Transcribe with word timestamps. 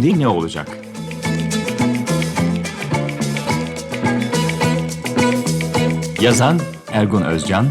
Şimdi 0.00 0.18
ne 0.18 0.28
olacak? 0.28 0.68
Yazan 6.20 6.60
Ergun 6.92 7.22
Özcan. 7.22 7.66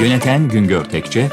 Yöneten 0.00 0.48
Güngör 0.48 0.84
Tekçe. 0.84 1.28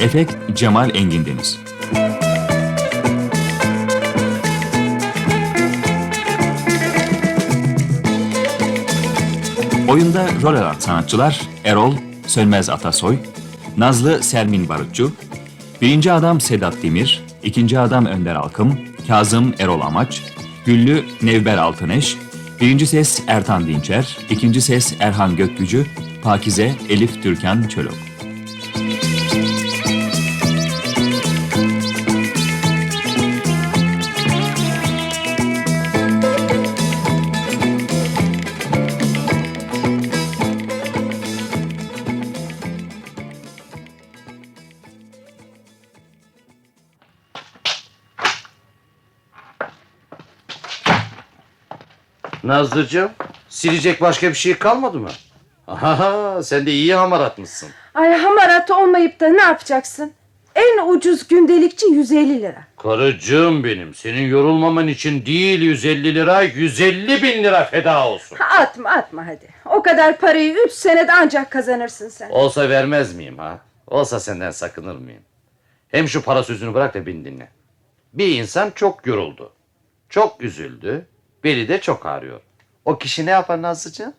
Efekt 0.00 0.34
Cemal 0.54 0.94
Engin 0.94 1.26
Deniz. 1.26 1.58
Oyunda 9.88 10.26
rol 10.42 10.54
alan 10.54 10.74
sanatçılar 10.78 11.40
Erol 11.64 11.94
Sönmez 12.26 12.70
Atasoy, 12.70 13.18
Nazlı 13.76 14.22
Sermin 14.22 14.68
Barutçu, 14.68 15.12
birinci 15.80 16.12
adam 16.12 16.40
Sedat 16.40 16.82
Demir, 16.82 17.24
ikinci 17.42 17.78
adam 17.78 18.06
Önder 18.06 18.34
Alkım, 18.34 18.78
Kazım 19.08 19.54
Erol 19.58 19.80
Amaç, 19.80 20.22
Güllü 20.66 21.04
Nevber 21.22 21.58
Altıneş, 21.58 22.16
birinci 22.60 22.86
ses 22.86 23.22
Ertan 23.26 23.66
Dinçer, 23.66 24.16
ikinci 24.30 24.60
ses 24.60 24.94
Erhan 25.00 25.36
Gökgücü, 25.36 25.86
Pakize 26.22 26.74
Elif 26.88 27.22
Türkan 27.22 27.62
Çölok. 27.62 28.11
Nazlıcığım, 52.52 53.10
silecek 53.48 54.00
başka 54.00 54.28
bir 54.28 54.34
şey 54.34 54.58
kalmadı 54.58 54.98
mı? 54.98 55.08
Aha, 55.66 56.42
sen 56.42 56.66
de 56.66 56.72
iyi 56.72 56.94
hamar 56.94 57.20
atmışsın. 57.20 57.68
Ay 57.94 58.12
hamarat 58.12 58.70
olmayıp 58.70 59.20
da 59.20 59.28
ne 59.28 59.42
yapacaksın? 59.42 60.12
En 60.54 60.88
ucuz 60.88 61.28
gündelikçi 61.28 61.86
150 61.86 62.42
lira. 62.42 62.64
Karıcığım 62.76 63.64
benim, 63.64 63.94
senin 63.94 64.28
yorulmaman 64.28 64.88
için 64.88 65.26
değil 65.26 65.60
150 65.60 66.14
lira, 66.14 66.42
150 66.42 67.22
bin 67.22 67.44
lira 67.44 67.64
feda 67.64 68.08
olsun. 68.08 68.38
Atma 68.60 68.90
atma 68.90 69.26
hadi. 69.26 69.48
O 69.64 69.82
kadar 69.82 70.18
parayı 70.18 70.54
3 70.66 70.72
senede 70.72 71.12
ancak 71.12 71.50
kazanırsın 71.50 72.08
sen. 72.08 72.30
Olsa 72.30 72.68
vermez 72.68 73.14
miyim 73.14 73.38
ha? 73.38 73.58
Olsa 73.86 74.20
senden 74.20 74.50
sakınır 74.50 74.96
mıyım? 74.96 75.22
Hem 75.88 76.08
şu 76.08 76.22
para 76.22 76.42
sözünü 76.42 76.74
bırak 76.74 76.94
da 76.94 77.06
beni 77.06 77.24
dinle. 77.24 77.48
Bir 78.12 78.28
insan 78.28 78.70
çok 78.74 79.06
yoruldu. 79.06 79.52
Çok 80.08 80.42
üzüldü. 80.42 81.06
Beli 81.44 81.68
de 81.68 81.80
çok 81.80 82.06
ağrıyor. 82.06 82.40
O 82.84 82.98
kişi 82.98 83.26
ne 83.26 83.30
yapar 83.30 83.62
Nazlıcığım? 83.62 84.12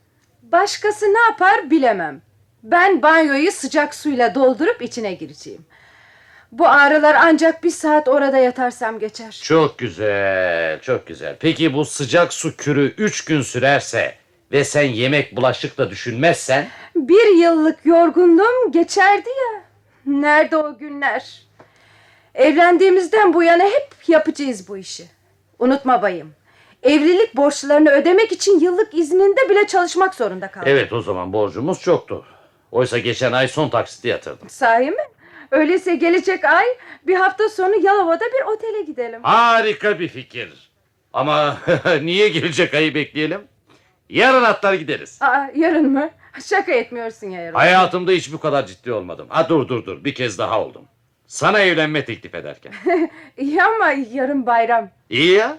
Başkası 0.43 1.05
ne 1.05 1.19
yapar 1.19 1.69
bilemem. 1.69 2.21
Ben 2.63 3.01
banyoyu 3.01 3.51
sıcak 3.51 3.95
suyla 3.95 4.35
doldurup 4.35 4.81
içine 4.81 5.13
gireceğim. 5.13 5.65
Bu 6.51 6.67
ağrılar 6.67 7.15
ancak 7.19 7.63
bir 7.63 7.69
saat 7.69 8.07
orada 8.07 8.37
yatarsam 8.37 8.99
geçer. 8.99 9.39
Çok 9.43 9.77
güzel, 9.77 10.81
çok 10.81 11.07
güzel. 11.07 11.35
Peki 11.39 11.73
bu 11.73 11.85
sıcak 11.85 12.33
su 12.33 12.57
kürü 12.57 12.93
üç 12.97 13.25
gün 13.25 13.41
sürerse 13.41 14.15
ve 14.51 14.63
sen 14.63 14.83
yemek 14.83 15.35
bulaşık 15.35 15.77
da 15.77 15.89
düşünmezsen 15.89 16.67
Bir 16.95 17.37
yıllık 17.37 17.85
yorgunluğum 17.85 18.71
geçerdi 18.71 19.29
ya. 19.29 19.63
Nerede 20.05 20.57
o 20.57 20.77
günler? 20.77 21.41
Evlendiğimizden 22.35 23.33
bu 23.33 23.43
yana 23.43 23.63
hep 23.63 23.89
yapacağız 24.07 24.67
bu 24.67 24.77
işi. 24.77 25.05
Unutma 25.59 26.01
bayım. 26.01 26.33
Evlilik 26.83 27.35
borçlarını 27.35 27.89
ödemek 27.89 28.31
için 28.31 28.59
yıllık 28.59 28.93
izninde 28.93 29.49
bile 29.49 29.67
çalışmak 29.67 30.15
zorunda 30.15 30.47
kaldım. 30.51 30.67
Evet 30.71 30.93
o 30.93 31.01
zaman 31.01 31.33
borcumuz 31.33 31.81
çoktu. 31.81 32.25
Oysa 32.71 32.97
geçen 32.97 33.31
ay 33.31 33.47
son 33.47 33.69
taksiti 33.69 34.07
yatırdım. 34.07 34.49
Sahi 34.49 34.91
mi? 34.91 35.03
Öyleyse 35.51 35.95
gelecek 35.95 36.45
ay 36.45 36.65
bir 37.07 37.15
hafta 37.15 37.49
sonu 37.49 37.75
Yalova'da 37.85 38.25
bir 38.25 38.53
otele 38.53 38.81
gidelim. 38.81 39.23
Harika 39.23 39.99
bir 39.99 40.07
fikir. 40.07 40.71
Ama 41.13 41.57
niye 42.01 42.29
gelecek 42.29 42.73
ayı 42.73 42.95
bekleyelim? 42.95 43.41
Yarın 44.09 44.43
atlar 44.43 44.73
gideriz. 44.73 45.19
Aa, 45.21 45.47
yarın 45.55 45.91
mı? 45.91 46.09
Şaka 46.45 46.71
etmiyorsun 46.71 47.27
ya 47.27 47.41
yarın. 47.41 47.55
Hayatımda 47.55 48.11
hiç 48.11 48.33
bu 48.33 48.39
kadar 48.39 48.65
ciddi 48.65 48.91
olmadım. 48.93 49.25
Ha 49.29 49.49
dur 49.49 49.67
dur 49.67 49.85
dur 49.85 50.03
bir 50.03 50.15
kez 50.15 50.37
daha 50.37 50.61
oldum. 50.61 50.85
Sana 51.27 51.59
evlenme 51.59 52.05
teklif 52.05 52.35
ederken. 52.35 52.73
İyi 53.37 53.63
ama 53.63 53.91
yarın 54.11 54.45
bayram. 54.45 54.89
İyi 55.09 55.31
ya. 55.31 55.57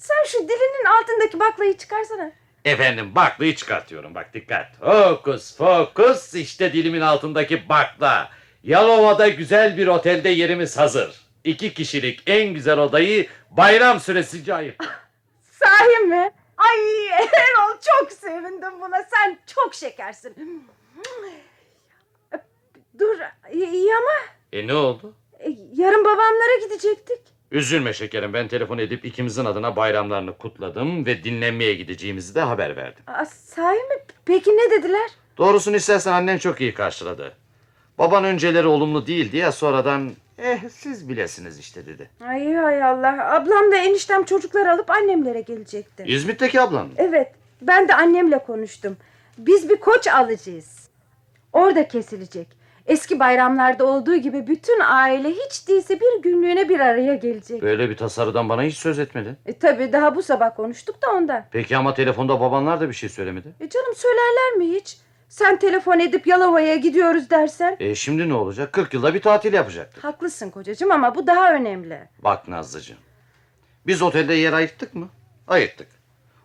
Sen 0.00 0.24
şu 0.26 0.38
dilinin 0.38 0.84
altındaki 0.84 1.40
baklayı 1.40 1.76
çıkarsana. 1.76 2.32
Efendim 2.64 3.14
baklıyı 3.14 3.56
çıkartıyorum 3.56 4.14
bak 4.14 4.34
dikkat. 4.34 4.76
Fokus 4.78 5.56
fokus 5.56 6.34
işte 6.34 6.72
dilimin 6.72 7.00
altındaki 7.00 7.68
bakla. 7.68 8.30
Yalova'da 8.62 9.28
güzel 9.28 9.76
bir 9.76 9.86
otelde 9.86 10.28
yerimiz 10.28 10.78
hazır. 10.78 11.20
İki 11.44 11.74
kişilik 11.74 12.22
en 12.26 12.54
güzel 12.54 12.78
odayı 12.78 13.26
bayram 13.50 14.00
süresince 14.00 14.54
ayırttık. 14.54 15.10
Sahi 15.52 15.98
mi? 16.04 16.32
Ay 16.56 17.06
Erol 17.18 17.78
çok 17.98 18.12
sevindim 18.12 18.80
buna. 18.80 19.02
Sen 19.10 19.38
çok 19.54 19.74
şekersin. 19.74 20.64
Dur 22.98 23.18
iyi 23.52 23.96
ama 23.96 24.12
E 24.52 24.66
ne 24.66 24.74
oldu? 24.74 25.14
e, 25.40 25.48
yarın 25.74 26.04
babamlara 26.04 26.56
gidecektik. 26.64 27.20
Üzülme 27.50 27.92
şekerim 27.92 28.32
ben 28.32 28.48
telefon 28.48 28.78
edip 28.78 29.04
ikimizin 29.04 29.44
adına 29.44 29.76
bayramlarını 29.76 30.38
kutladım 30.38 31.06
ve 31.06 31.24
dinlenmeye 31.24 31.74
gideceğimizi 31.74 32.34
de 32.34 32.40
haber 32.40 32.76
verdim. 32.76 33.02
Aa, 33.06 33.24
sahi 33.24 33.74
mi? 33.76 33.94
Peki 34.24 34.50
ne 34.50 34.70
dediler? 34.70 35.10
Doğrusunu 35.38 35.76
istersen 35.76 36.12
annen 36.12 36.38
çok 36.38 36.60
iyi 36.60 36.74
karşıladı. 36.74 37.32
Baban 37.98 38.24
önceleri 38.24 38.66
olumlu 38.66 39.06
değildi 39.06 39.36
ya 39.36 39.52
sonradan 39.52 40.12
eh 40.38 40.58
siz 40.70 41.08
bilesiniz 41.08 41.58
işte 41.58 41.86
dedi. 41.86 42.10
Ay 42.20 42.54
hay 42.54 42.82
Allah. 42.84 43.34
Ablam 43.34 43.72
da 43.72 43.76
eniştem 43.76 44.24
çocukları 44.24 44.72
alıp 44.72 44.90
annemlere 44.90 45.40
gelecekti. 45.40 46.04
İzmit'teki 46.06 46.60
ablan 46.60 46.86
mı? 46.86 46.92
Evet. 46.96 47.32
Ben 47.62 47.88
de 47.88 47.94
annemle 47.94 48.38
konuştum. 48.38 48.96
Biz 49.38 49.68
bir 49.68 49.76
koç 49.76 50.06
alacağız. 50.08 50.88
Orada 51.52 51.88
kesilecek. 51.88 52.59
Eski 52.90 53.20
bayramlarda 53.20 53.84
olduğu 53.86 54.16
gibi 54.16 54.46
bütün 54.46 54.80
aile 54.80 55.30
hiç 55.30 55.68
değilse 55.68 56.00
bir 56.00 56.22
günlüğüne 56.22 56.68
bir 56.68 56.80
araya 56.80 57.14
gelecek. 57.14 57.62
Böyle 57.62 57.90
bir 57.90 57.96
tasarıdan 57.96 58.48
bana 58.48 58.62
hiç 58.62 58.76
söz 58.76 58.98
etmedi. 58.98 59.36
E, 59.46 59.58
tabii 59.58 59.92
daha 59.92 60.14
bu 60.14 60.22
sabah 60.22 60.56
konuştuk 60.56 61.02
da 61.02 61.10
ondan. 61.10 61.44
Peki 61.50 61.76
ama 61.76 61.94
telefonda 61.94 62.40
babanlar 62.40 62.80
da 62.80 62.88
bir 62.88 62.94
şey 62.94 63.08
söylemedi. 63.08 63.48
E, 63.60 63.68
canım 63.68 63.94
söylerler 63.96 64.52
mi 64.56 64.66
hiç? 64.74 64.96
Sen 65.28 65.58
telefon 65.58 65.98
edip 65.98 66.26
Yalova'ya 66.26 66.76
gidiyoruz 66.76 67.30
dersen. 67.30 67.76
E 67.80 67.94
şimdi 67.94 68.28
ne 68.28 68.34
olacak? 68.34 68.72
40 68.72 68.94
yılda 68.94 69.14
bir 69.14 69.22
tatil 69.22 69.52
yapacaktık. 69.52 70.04
Haklısın 70.04 70.50
kocacığım 70.50 70.90
ama 70.90 71.14
bu 71.14 71.26
daha 71.26 71.54
önemli. 71.54 72.08
Bak 72.18 72.48
Nazlıcığım. 72.48 72.98
Biz 73.86 74.02
otelde 74.02 74.34
yer 74.34 74.52
ayırttık 74.52 74.94
mı? 74.94 75.08
Ayırttık. 75.48 75.88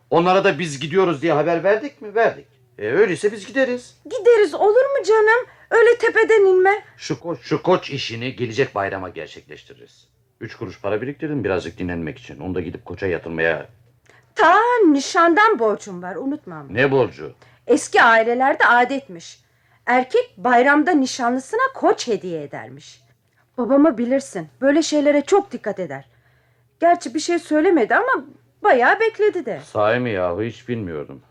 Onlara 0.09 0.43
da 0.43 0.59
biz 0.59 0.79
gidiyoruz 0.79 1.21
diye 1.21 1.33
haber 1.33 1.63
verdik 1.63 2.01
mi? 2.01 2.15
Verdik. 2.15 2.47
E 2.77 2.87
öyleyse 2.87 3.31
biz 3.31 3.45
gideriz. 3.45 3.97
Gideriz 4.05 4.53
olur 4.53 4.85
mu 4.97 5.03
canım? 5.07 5.45
Öyle 5.71 5.97
tepeden 5.97 6.45
inme. 6.45 6.83
Şu 6.97 7.19
koç, 7.19 7.39
şu 7.41 7.63
koç 7.63 7.89
işini 7.89 8.35
gelecek 8.35 8.75
bayrama 8.75 9.09
gerçekleştiririz. 9.09 10.07
Üç 10.41 10.55
kuruş 10.55 10.81
para 10.81 11.01
biriktirdim 11.01 11.43
birazcık 11.43 11.77
dinlenmek 11.77 12.19
için. 12.19 12.39
Onu 12.39 12.55
da 12.55 12.61
gidip 12.61 12.85
koça 12.85 13.07
yatırmaya... 13.07 13.69
Ta 14.35 14.57
nişandan 14.87 15.59
borcum 15.59 16.03
var 16.03 16.15
unutmam. 16.15 16.67
Ne 16.69 16.91
borcu? 16.91 17.33
Eski 17.67 18.01
ailelerde 18.01 18.65
adetmiş. 18.65 19.39
Erkek 19.85 20.33
bayramda 20.37 20.91
nişanlısına 20.91 21.61
koç 21.75 22.07
hediye 22.07 22.43
edermiş. 22.43 23.01
Babamı 23.57 23.97
bilirsin. 23.97 24.47
Böyle 24.61 24.81
şeylere 24.81 25.21
çok 25.21 25.51
dikkat 25.51 25.79
eder. 25.79 26.05
Gerçi 26.79 27.13
bir 27.13 27.19
şey 27.19 27.39
söylemedi 27.39 27.95
ama 27.95 28.25
bayağı 28.63 28.99
bekledi 28.99 29.45
de. 29.45 29.59
Sahi 29.65 29.99
mi 29.99 30.11
yahu 30.11 30.41
hiç 30.43 30.69
bilmiyordum. 30.69 31.21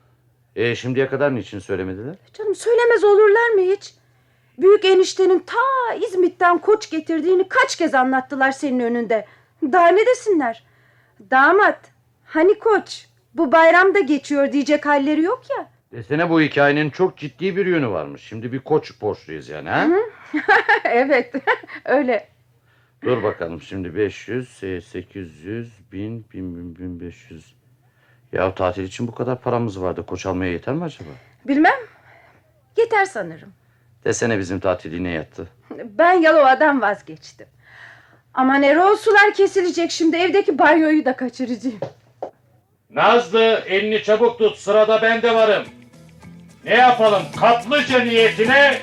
E 0.57 0.75
şimdiye 0.75 1.09
kadar 1.09 1.35
niçin 1.35 1.59
söylemediler? 1.59 2.15
Canım 2.33 2.55
söylemez 2.55 3.05
olurlar 3.05 3.49
mı 3.51 3.61
hiç? 3.61 3.95
Büyük 4.59 4.85
eniştenin 4.85 5.39
ta 5.39 5.95
İzmit'ten 6.07 6.59
koç 6.59 6.91
getirdiğini 6.91 7.49
kaç 7.49 7.77
kez 7.77 7.95
anlattılar 7.95 8.53
senin 8.53 8.81
önünde. 8.81 9.27
Daha 9.63 9.89
ne 9.89 10.07
desinler? 10.07 10.65
Damat, 11.31 11.81
hani 12.25 12.59
koç? 12.59 13.07
Bu 13.35 13.53
bayramda 13.53 14.01
geçiyor 14.01 14.53
diyecek 14.53 14.87
halleri 14.87 15.23
yok 15.23 15.43
ya. 15.59 15.71
Desene 15.93 16.31
bu 16.31 16.41
hikayenin 16.41 16.91
çok 16.91 17.17
ciddi 17.19 17.57
bir 17.57 17.67
yönü 17.67 17.89
varmış. 17.89 18.23
Şimdi 18.23 18.53
bir 18.53 18.61
koç 18.61 19.01
borçluyuz 19.01 19.49
yani 19.49 19.69
ha? 19.69 19.89
evet, 20.85 21.33
öyle. 21.85 22.29
Dur 23.03 23.23
bakalım 23.23 23.61
şimdi 23.61 23.97
500, 23.97 24.65
e, 24.65 24.81
800, 24.81 25.73
1000, 25.93 26.25
1000, 26.33 26.57
1000, 26.57 26.79
1500. 26.79 27.55
Ya 28.33 28.55
tatil 28.55 28.83
için 28.83 29.09
bu 29.09 29.15
kadar 29.15 29.41
paramız 29.41 29.83
vardı. 29.83 30.07
Koç 30.07 30.27
almaya 30.27 30.53
yeter 30.53 30.75
mi 30.75 30.85
acaba? 30.85 31.11
Bilmem. 31.45 31.75
Yeter 32.77 33.05
sanırım. 33.05 33.53
Desene 34.05 34.39
bizim 34.39 34.61
tatil 34.61 34.93
yine 34.93 35.11
yattı. 35.11 35.49
Ben 35.85 36.13
Yalova'dan 36.13 36.81
vazgeçtim. 36.81 37.47
Aman 38.35 38.63
Erol 38.63 38.97
sular 38.97 39.35
kesilecek 39.35 39.91
şimdi 39.91 40.17
evdeki 40.17 40.59
banyoyu 40.59 41.05
da 41.05 41.17
kaçıracağım. 41.17 41.79
Nazlı 42.91 43.63
elini 43.67 44.03
çabuk 44.03 44.39
tut 44.39 44.57
sırada 44.59 45.03
ben 45.03 45.23
de 45.23 45.35
varım. 45.35 45.65
Ne 46.65 46.75
yapalım 46.75 47.23
kaplıca 47.41 48.01
niyetine 48.01 48.79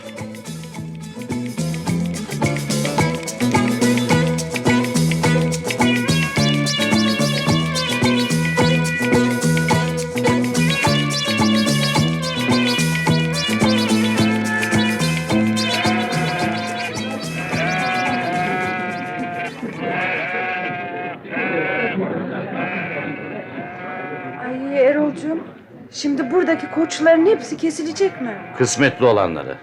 buradaki 26.51 26.75
koçların 26.75 27.25
hepsi 27.25 27.57
kesilecek 27.57 28.21
mi? 28.21 28.37
Kısmetli 28.57 29.05
olanları. 29.05 29.57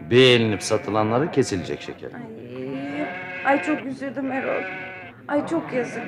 Beğenilip 0.00 0.62
satılanları 0.62 1.30
kesilecek 1.30 1.80
şekerim. 1.82 2.16
Ay, 3.44 3.52
ay 3.52 3.62
çok 3.62 3.86
üzüldüm 3.86 4.32
Erol. 4.32 4.62
Ay 5.28 5.46
çok 5.46 5.72
yazık. 5.72 6.02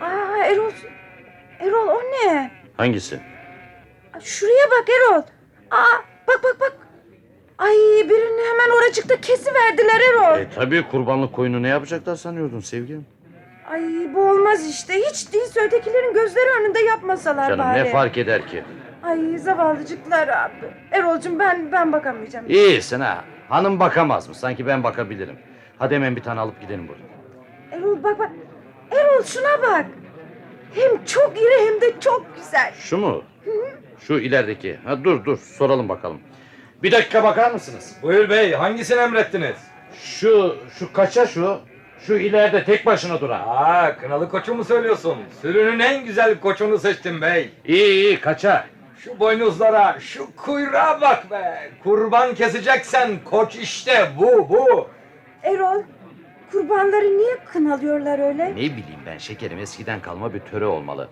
Aa 0.00 0.44
Erol. 0.44 0.70
Erol 1.60 1.88
o 1.88 2.00
ne? 2.02 2.50
Hangisi? 2.76 3.20
Ay, 4.14 4.20
Şuraya 4.20 4.66
bak 4.70 4.88
Erol. 4.88 5.22
Aa 5.70 6.02
bak 6.28 6.40
bak 6.44 6.56
bak. 6.60 6.72
Ay 7.58 7.74
birini 8.04 8.42
hemen 8.50 8.76
oracıkta 8.76 9.20
kesiverdiler 9.20 10.00
Erol. 10.10 10.38
E 10.38 10.46
tabii 10.54 10.88
kurbanlık 10.90 11.32
koyunu 11.32 11.62
ne 11.62 11.68
yapacaklar 11.68 12.16
sanıyordun 12.16 12.60
sevgilim? 12.60 13.06
Ay 13.70 13.82
bu 14.14 14.30
olmaz 14.30 14.70
işte. 14.70 14.94
Hiç 14.94 15.32
değilse 15.32 15.60
ötekilerin 15.60 16.14
gözleri 16.14 16.60
önünde 16.60 16.80
yapmasalar 16.80 17.48
Canım 17.48 17.64
bari. 17.64 17.84
ne 17.84 17.90
fark 17.90 18.18
eder 18.18 18.46
ki? 18.46 18.64
Ay 19.02 19.38
zavallıcıklar 19.38 20.28
abi. 20.28 20.66
Erol'cum 20.92 21.38
ben 21.38 21.72
ben 21.72 21.92
bakamayacağım. 21.92 22.46
İyisin 22.48 23.00
ha. 23.00 23.24
Hanım 23.48 23.80
bakamaz 23.80 24.28
mı? 24.28 24.34
Sanki 24.34 24.66
ben 24.66 24.84
bakabilirim. 24.84 25.38
Hadi 25.78 25.94
hemen 25.94 26.16
bir 26.16 26.22
tane 26.22 26.40
alıp 26.40 26.60
gidelim 26.60 26.88
buradan. 26.88 27.08
Erol 27.72 28.02
bak 28.02 28.18
bak. 28.18 28.30
Erol 28.90 29.22
şuna 29.24 29.62
bak. 29.62 29.86
Hem 30.74 31.04
çok 31.04 31.32
iri 31.38 31.66
hem 31.66 31.80
de 31.80 32.00
çok 32.00 32.26
güzel. 32.36 32.72
Şu 32.80 32.98
mu? 32.98 33.22
Şu 34.00 34.14
ilerideki. 34.18 34.78
Ha, 34.84 35.04
dur 35.04 35.24
dur 35.24 35.38
soralım 35.38 35.88
bakalım. 35.88 36.20
Bir 36.82 36.92
dakika 36.92 37.24
bakar 37.24 37.50
mısınız? 37.50 37.96
Buyur 38.02 38.30
bey 38.30 38.52
hangisini 38.52 39.00
emrettiniz? 39.00 39.56
Şu 40.02 40.56
şu 40.78 40.92
kaça 40.92 41.26
şu? 41.26 41.60
Şu 42.06 42.14
ileride 42.14 42.64
tek 42.64 42.86
başına 42.86 43.20
duran. 43.20 43.42
Aa 43.48 43.96
kınalı 43.96 44.28
koçu 44.30 44.54
mu 44.54 44.64
söylüyorsun? 44.64 45.16
Sürünün 45.42 45.78
en 45.78 46.04
güzel 46.04 46.40
koçunu 46.40 46.78
seçtim 46.78 47.20
bey. 47.22 47.50
İyi 47.64 47.92
iyi 47.92 48.20
kaça? 48.20 48.66
Şu 49.08 49.20
boynuzlara, 49.20 50.00
şu 50.00 50.36
kuyruğa 50.36 51.00
bak 51.00 51.30
be. 51.30 51.70
Kurban 51.82 52.34
keseceksen 52.34 53.10
koç 53.24 53.56
işte 53.56 54.08
bu 54.18 54.48
bu. 54.48 54.88
Erol 55.42 55.82
kurbanları 56.52 57.18
niye 57.18 57.36
kınalıyorlar 57.52 58.18
öyle? 58.18 58.50
Ne 58.50 58.56
bileyim 58.56 59.00
ben 59.06 59.18
şekerim 59.18 59.58
eskiden 59.58 60.00
kalma 60.00 60.34
bir 60.34 60.40
töre 60.40 60.66
olmalı. 60.66 61.08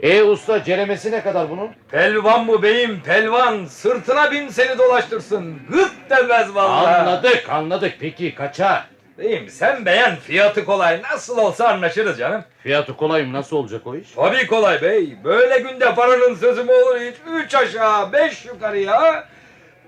E 0.00 0.22
usta 0.22 0.64
ceremesi 0.64 1.12
ne 1.12 1.22
kadar 1.22 1.50
bunun? 1.50 1.68
Pelvan 1.90 2.48
bu 2.48 2.62
beyim 2.62 3.00
pelvan. 3.00 3.64
Sırtına 3.64 4.30
bin 4.30 4.48
seni 4.48 4.78
dolaştırsın. 4.78 5.58
Gık 5.70 5.92
demez 6.10 6.54
vallahi. 6.54 6.96
Anladık 6.96 7.50
anladık 7.50 7.94
peki 8.00 8.34
kaça? 8.34 8.84
Beyim 9.20 9.48
sen 9.48 9.86
beğen 9.86 10.16
fiyatı 10.16 10.64
kolay. 10.64 11.02
Nasıl 11.02 11.38
olsa 11.38 11.68
anlaşırız 11.68 12.18
canım. 12.18 12.44
Fiyatı 12.62 12.96
kolay 12.96 13.24
mı 13.24 13.32
nasıl 13.32 13.56
olacak 13.56 13.86
o 13.86 13.96
iş? 13.96 14.08
Tabii 14.16 14.46
kolay 14.46 14.82
bey. 14.82 15.16
Böyle 15.24 15.58
günde 15.58 15.94
paranın 15.94 16.34
sözü 16.34 16.64
mü 16.64 16.72
olur 16.72 16.96
hiç? 17.00 17.14
Üç 17.44 17.54
aşağı, 17.54 18.12
beş 18.12 18.44
yukarı 18.46 18.78
ya. 18.78 19.24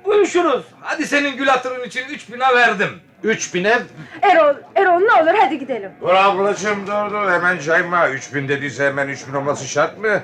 Buluşuruz. 0.04 0.64
Hadi 0.80 1.06
senin 1.06 1.36
gül 1.36 1.46
hatırın 1.46 1.84
için 1.84 2.02
üç 2.10 2.32
bine 2.32 2.54
verdim. 2.54 2.88
Üç 3.24 3.54
bine 3.54 3.78
Erol, 4.22 4.54
Erol 4.74 4.98
ne 5.00 5.12
olur 5.22 5.38
hadi 5.40 5.58
gidelim. 5.58 5.90
Dur 6.00 6.14
ablacığım 6.14 6.86
dur 6.86 7.10
dur 7.10 7.30
hemen 7.30 7.58
cayma. 7.58 8.08
3000 8.08 8.48
dediyse 8.48 8.86
hemen 8.86 9.08
3000 9.08 9.34
olması 9.34 9.68
şart 9.68 9.98
mı? 9.98 10.20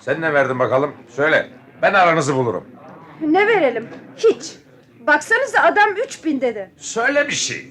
Sen 0.00 0.20
ne 0.20 0.34
verdin 0.34 0.58
bakalım? 0.58 0.94
Söyle. 1.16 1.48
Ben 1.82 1.94
aranızı 1.94 2.34
bulurum. 2.34 2.64
Ne 3.20 3.46
verelim? 3.46 3.88
Hiç. 4.16 4.52
Baksanıza 5.00 5.60
adam 5.60 5.90
3000 6.06 6.40
dedi. 6.40 6.70
Söyle 6.76 7.26
bir 7.28 7.32
şey. 7.32 7.66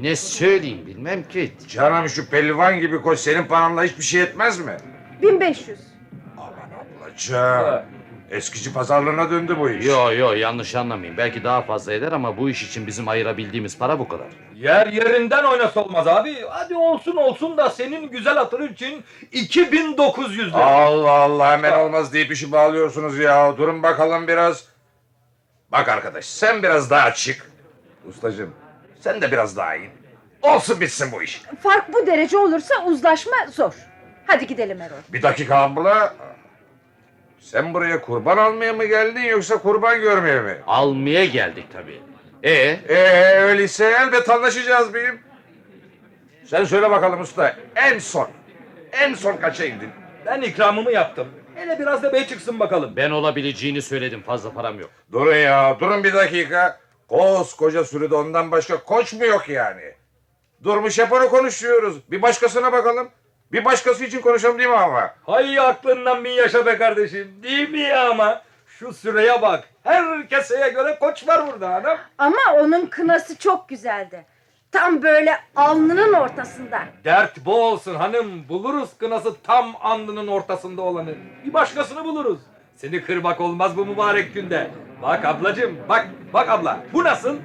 Ne 0.00 0.16
söyleyeyim 0.16 0.86
bilmem 0.86 1.28
ki. 1.28 1.52
Canım 1.68 2.08
şu 2.08 2.30
pelivan 2.30 2.80
gibi 2.80 3.02
koç 3.02 3.18
senin 3.18 3.44
paranla 3.44 3.84
hiçbir 3.84 4.02
şey 4.04 4.22
etmez 4.22 4.58
mi? 4.58 4.76
1500. 5.22 5.78
Ablacığım. 6.38 7.82
Eskici 8.30 8.72
pazarlığına 8.72 9.30
döndü 9.30 9.56
bu 9.58 9.70
iş. 9.70 9.86
Yo 9.86 10.12
yo 10.12 10.32
yanlış 10.32 10.74
anlamayın. 10.74 11.16
Belki 11.16 11.44
daha 11.44 11.62
fazla 11.62 11.92
eder 11.92 12.12
ama 12.12 12.36
bu 12.36 12.50
iş 12.50 12.62
için 12.62 12.86
bizim 12.86 13.08
ayırabildiğimiz 13.08 13.78
para 13.78 13.98
bu 13.98 14.08
kadar. 14.08 14.26
Yer 14.54 14.86
yerinden 14.86 15.44
oynasa 15.44 15.80
olmaz 15.80 16.06
abi. 16.06 16.36
Hadi 16.50 16.74
olsun 16.74 17.16
olsun 17.16 17.56
da 17.56 17.70
senin 17.70 18.10
güzel 18.10 18.34
hatırın 18.34 18.68
için 18.72 19.04
2900 19.32 20.48
lira. 20.48 20.64
Allah 20.64 21.10
Allah 21.10 21.52
hemen 21.52 21.78
olmaz 21.78 22.12
deyip 22.12 22.32
işi 22.32 22.52
bağlıyorsunuz 22.52 23.18
ya. 23.18 23.56
Durun 23.58 23.82
bakalım 23.82 24.28
biraz. 24.28 24.64
Bak 25.72 25.88
arkadaş 25.88 26.24
sen 26.24 26.62
biraz 26.62 26.90
daha 26.90 27.14
çık. 27.14 27.50
Ustacığım 28.08 28.52
sen 29.00 29.20
de 29.22 29.32
biraz 29.32 29.56
daha 29.56 29.76
in. 29.76 29.90
Olsun 30.42 30.80
bitsin 30.80 31.12
bu 31.12 31.22
iş. 31.22 31.42
Fark 31.62 31.92
bu 31.92 32.06
derece 32.06 32.38
olursa 32.38 32.84
uzlaşma 32.84 33.36
zor. 33.52 33.74
Hadi 34.26 34.46
gidelim 34.46 34.80
Erol. 34.80 34.96
Bir 35.08 35.22
dakika 35.22 35.56
abla. 35.56 36.14
Sen 37.40 37.74
buraya 37.74 38.00
kurban 38.00 38.36
almaya 38.36 38.72
mı 38.72 38.84
geldin 38.84 39.20
yoksa 39.20 39.56
kurban 39.56 40.00
görmeye 40.00 40.40
mi? 40.40 40.56
Almaya 40.66 41.24
geldik 41.24 41.66
tabii. 41.72 42.00
E 42.42 42.52
Ee 42.88 43.40
öyleyse 43.40 43.84
elbet 44.00 44.30
anlaşacağız 44.30 44.94
beyim. 44.94 45.20
Sen 46.44 46.64
söyle 46.64 46.90
bakalım 46.90 47.20
usta. 47.20 47.56
En 47.76 47.98
son. 47.98 48.28
En 48.92 49.14
son 49.14 49.36
kaça 49.36 49.64
indin? 49.64 49.90
Ben 50.26 50.40
ikramımı 50.42 50.92
yaptım. 50.92 51.28
Hele 51.54 51.78
biraz 51.78 52.02
da 52.02 52.12
bey 52.12 52.26
çıksın 52.26 52.60
bakalım. 52.60 52.96
ben 52.96 53.10
olabileceğini 53.10 53.82
söyledim. 53.82 54.22
Fazla 54.22 54.52
param 54.52 54.80
yok. 54.80 54.90
Durun 55.12 55.34
ya 55.36 55.76
durun 55.80 56.04
bir 56.04 56.14
dakika. 56.14 56.80
Koskoca 57.08 57.84
sürüde 57.84 58.14
ondan 58.14 58.50
başka 58.50 58.84
koç 58.84 59.12
mu 59.12 59.24
yok 59.24 59.48
yani? 59.48 59.94
Durmuş 60.64 60.98
hep 60.98 61.12
onu 61.12 61.28
konuşuyoruz. 61.28 62.10
Bir 62.10 62.22
başkasına 62.22 62.72
bakalım. 62.72 63.08
Bir 63.52 63.64
başkası 63.64 64.04
için 64.04 64.20
konuşalım 64.20 64.58
değil 64.58 64.68
mi 64.70 64.76
ama? 64.76 65.14
Hay 65.26 65.58
aklından 65.60 66.24
bin 66.24 66.30
yaşa 66.30 66.66
be 66.66 66.78
kardeşim. 66.78 67.40
Değil 67.42 67.70
mi 67.70 67.80
ya 67.80 68.10
ama? 68.10 68.42
Şu 68.66 68.92
süreye 68.92 69.42
bak. 69.42 69.64
Her 69.84 70.28
keseye 70.28 70.68
göre 70.68 70.98
koç 71.00 71.28
var 71.28 71.46
burada 71.46 71.74
adam. 71.74 71.98
Ama 72.18 72.38
onun 72.60 72.86
kınası 72.86 73.38
çok 73.38 73.68
güzeldi. 73.68 74.24
Tam 74.72 75.02
böyle 75.02 75.36
alnının 75.56 76.12
ortasında. 76.12 76.80
Dert 77.04 77.44
bu 77.44 77.64
olsun 77.64 77.94
hanım. 77.94 78.48
Buluruz 78.48 78.90
kınası 78.98 79.42
tam 79.42 79.76
alnının 79.80 80.26
ortasında 80.26 80.82
olanı. 80.82 81.14
Bir 81.44 81.52
başkasını 81.54 82.04
buluruz. 82.04 82.38
Seni 82.80 83.04
kırmak 83.04 83.40
olmaz 83.40 83.76
bu 83.76 83.86
mübarek 83.86 84.34
günde. 84.34 84.70
Bak 85.02 85.24
ablacığım 85.24 85.76
bak 85.88 86.08
bak 86.32 86.48
abla. 86.48 86.84
Bu 86.92 87.04
nasıl? 87.04 87.36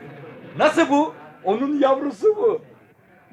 Nasıl 0.57 0.89
bu? 0.89 1.13
Onun 1.43 1.79
yavrusu 1.79 2.35
bu. 2.35 2.61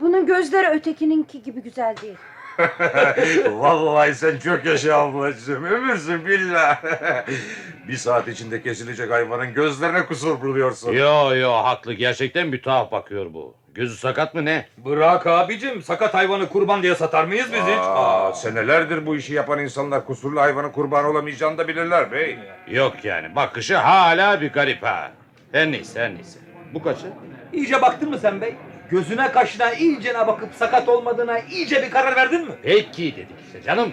Bunun 0.01 0.27
gözleri 0.27 0.69
ötekininki 0.69 1.43
gibi 1.43 1.63
güzel 1.63 1.97
değil. 2.03 2.17
Vallahi 3.53 4.15
sen 4.15 4.39
çok 4.39 4.65
yaşa 4.65 4.97
ablacığım. 4.97 5.65
Ömürsün 5.65 6.27
billah. 6.27 6.83
bir 7.89 7.97
saat 7.97 8.29
içinde 8.29 8.63
kesilecek 8.63 9.11
hayvanın 9.11 9.55
gözlerine 9.55 10.07
kusur 10.07 10.41
buluyorsun. 10.41 10.93
Yo 10.93 11.35
yo 11.35 11.53
haklı. 11.53 11.93
Gerçekten 11.93 12.53
bir 12.53 12.63
tuhaf 12.63 12.93
bakıyor 12.93 13.35
bu. 13.35 13.55
Gözü 13.81 13.97
sakat 13.97 14.35
mı 14.35 14.45
ne? 14.45 14.67
Bırak 14.79 15.27
abicim 15.27 15.83
sakat 15.83 16.15
hayvanı 16.15 16.49
kurban 16.49 16.83
diye 16.83 16.95
satar 16.95 17.25
mıyız 17.25 17.53
biz 17.53 17.61
hiç? 17.61 17.79
Aa, 17.79 18.33
senelerdir 18.33 19.07
bu 19.07 19.17
işi 19.17 19.35
yapan 19.35 19.59
insanlar 19.59 20.07
kusurlu 20.07 20.41
hayvanın 20.41 20.69
kurban 20.71 21.05
olamayacağını 21.05 21.59
da 21.59 21.69
bilirler 21.69 22.13
bey. 22.13 22.39
Yok 22.71 23.05
yani. 23.05 23.37
Bakışı 23.37 23.77
hala 23.77 24.41
bir 24.41 24.53
garip 24.53 24.83
ha. 24.83 25.11
Her 25.53 25.73
neyse 25.73 26.01
her 26.01 26.15
neyse. 26.15 26.39
Bu 26.75 26.83
kaçı? 26.83 27.07
İyice 27.53 27.83
baktın 27.83 28.11
mı 28.11 28.19
sen 28.19 28.41
bey? 28.41 28.55
Gözüne 28.91 29.33
kaşına 29.33 29.73
iyicene 29.73 30.27
bakıp 30.27 30.55
sakat 30.55 30.89
olmadığına 30.89 31.39
iyice 31.39 31.83
bir 31.83 31.91
karar 31.91 32.17
verdin 32.17 32.41
mi? 32.41 32.53
Peki 32.63 33.17
dedik 33.17 33.37
işte 33.47 33.63
canım. 33.63 33.93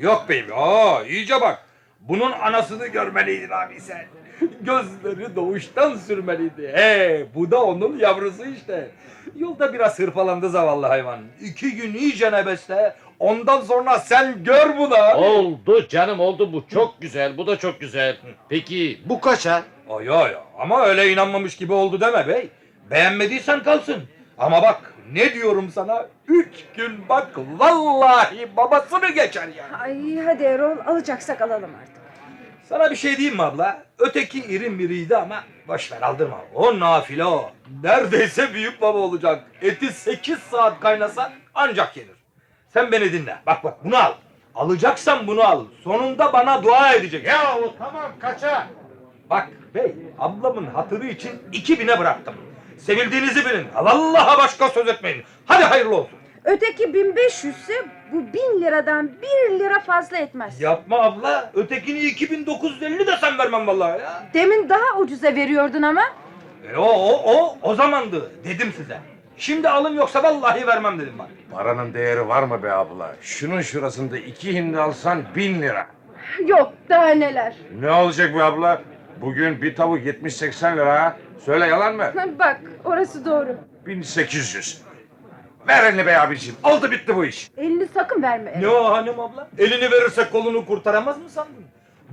Yok 0.00 0.24
beyim. 0.28 0.46
Aa 0.54 1.02
iyice 1.04 1.40
bak. 1.40 1.58
Bunun 2.00 2.32
anasını 2.32 2.86
görmeliydin 2.86 3.50
abi 3.50 3.80
sen. 3.80 4.06
Gözleri 4.60 5.36
doğuştan 5.36 5.96
sürmeliydi. 5.96 6.72
He, 6.74 7.26
bu 7.34 7.50
da 7.50 7.64
onun 7.64 7.98
yavrusu 7.98 8.44
işte. 8.44 8.90
Yolda 9.36 9.72
biraz 9.72 9.98
hırpalandı 9.98 10.50
zavallı 10.50 10.86
hayvan. 10.86 11.20
İki 11.40 11.76
gün 11.76 11.94
iyice 11.94 12.46
besle. 12.46 12.96
Ondan 13.18 13.60
sonra 13.60 13.98
sen 13.98 14.44
gör 14.44 14.78
bunu 14.78 14.94
abi. 14.94 15.16
oldu 15.24 15.88
canım 15.88 16.20
oldu 16.20 16.52
bu. 16.52 16.64
Çok 16.68 17.00
güzel. 17.00 17.36
Bu 17.38 17.46
da 17.46 17.58
çok 17.58 17.80
güzel. 17.80 18.16
Peki 18.48 19.00
bu 19.04 19.20
kaça? 19.20 19.62
Yo 19.88 20.02
yo 20.02 20.26
ama 20.58 20.86
öyle 20.86 21.12
inanmamış 21.12 21.56
gibi 21.56 21.72
oldu 21.72 22.00
deme 22.00 22.28
bey. 22.28 22.48
Beğenmediysen 22.90 23.62
kalsın. 23.62 24.02
Ama 24.38 24.62
bak 24.62 24.94
ne 25.12 25.34
diyorum 25.34 25.70
sana 25.74 26.06
üç 26.28 26.64
gün 26.76 27.08
bak 27.08 27.28
vallahi 27.58 28.56
babasını 28.56 29.10
geçer 29.10 29.48
yani. 29.58 29.76
Ay 29.76 30.24
hadi 30.24 30.42
Erol 30.42 30.78
alacaksak 30.86 31.42
alalım 31.42 31.70
artık. 31.82 32.02
Sana 32.68 32.90
bir 32.90 32.96
şey 32.96 33.16
diyeyim 33.16 33.36
mi 33.36 33.42
abla? 33.42 33.82
Öteki 33.98 34.38
iri 34.38 34.70
miriydi 34.70 35.16
ama 35.16 35.44
boş 35.68 35.92
ver 35.92 36.02
aldırma. 36.02 36.38
O 36.54 36.80
nafile 36.80 37.24
o. 37.24 37.50
Neredeyse 37.82 38.54
büyük 38.54 38.80
baba 38.80 38.98
olacak. 38.98 39.44
Eti 39.62 39.92
8 39.92 40.38
saat 40.38 40.80
kaynasa 40.80 41.32
ancak 41.54 41.96
yenir. 41.96 42.16
Sen 42.72 42.92
beni 42.92 43.12
dinle. 43.12 43.36
Bak 43.46 43.64
bak 43.64 43.84
bunu 43.84 43.96
al. 43.96 44.12
Alacaksan 44.54 45.26
bunu 45.26 45.42
al. 45.42 45.64
Sonunda 45.84 46.32
bana 46.32 46.62
dua 46.62 46.92
edeceksin. 46.94 47.28
Yahu 47.28 47.74
tamam 47.78 48.12
kaça? 48.18 48.66
Bak 49.30 49.48
bey 49.74 49.94
ablamın 50.18 50.66
hatırı 50.66 51.06
için 51.06 51.30
2000'e 51.52 51.98
bıraktım. 51.98 52.34
Sevildiğinizi 52.78 53.44
bilin. 53.44 53.66
Vallahi 53.74 54.38
başka 54.38 54.68
söz 54.68 54.88
etmeyin. 54.88 55.24
Hadi 55.46 55.64
hayırlı 55.64 55.96
olsun. 55.96 56.18
Öteki 56.44 56.94
1500 56.94 57.56
ise 57.56 57.72
bu 58.12 58.16
1000 58.32 58.60
liradan 58.60 59.10
1 59.52 59.58
lira 59.58 59.80
fazla 59.80 60.16
etmez. 60.16 60.60
Yapma 60.60 61.02
abla. 61.02 61.50
Ötekini 61.54 61.98
2950 61.98 63.06
de 63.06 63.16
sen 63.20 63.38
vermem 63.38 63.66
vallahi 63.66 64.00
ya. 64.02 64.22
Demin 64.34 64.68
daha 64.68 64.98
ucuza 64.98 65.34
veriyordun 65.34 65.82
ama. 65.82 66.02
E 66.72 66.76
o, 66.76 66.84
o, 66.84 67.32
o, 67.34 67.58
o 67.62 67.74
zamandı 67.74 68.30
dedim 68.44 68.72
size. 68.76 68.98
Şimdi 69.36 69.68
alın 69.68 69.94
yoksa 69.96 70.22
vallahi 70.22 70.66
vermem 70.66 70.98
dedim 71.00 71.18
bak. 71.18 71.28
Paranın 71.52 71.94
değeri 71.94 72.28
var 72.28 72.42
mı 72.42 72.62
be 72.62 72.72
abla? 72.72 73.16
Şunun 73.20 73.60
şurasında 73.60 74.16
iki 74.18 74.54
hindi 74.54 74.78
alsan 74.78 75.22
bin 75.36 75.62
lira. 75.62 75.86
Yok 76.46 76.72
daha 76.88 77.08
neler. 77.08 77.56
Ne 77.80 77.90
olacak 77.90 78.34
be 78.34 78.42
abla? 78.42 78.82
Bugün 79.20 79.62
bir 79.62 79.74
tavuk 79.74 79.98
70-80 80.06 80.76
lira 80.76 81.02
ha. 81.02 81.16
Söyle 81.44 81.66
yalan 81.66 81.94
mı? 81.94 82.12
Bak 82.38 82.60
orası 82.84 83.24
doğru. 83.24 83.56
1800. 83.86 84.82
Ver 85.68 85.84
elini 85.84 86.06
be 86.06 86.18
abiciğim. 86.18 86.56
Oldu 86.62 86.90
bitti 86.90 87.16
bu 87.16 87.24
iş. 87.24 87.50
Elini 87.56 87.86
sakın 87.94 88.22
verme. 88.22 88.54
Ne 88.60 88.68
o 88.68 88.84
hanım 88.92 89.20
abla? 89.20 89.48
Elini 89.58 89.90
verirsek 89.90 90.32
kolunu 90.32 90.66
kurtaramaz 90.66 91.18
mı 91.18 91.30
sandın? 91.30 91.64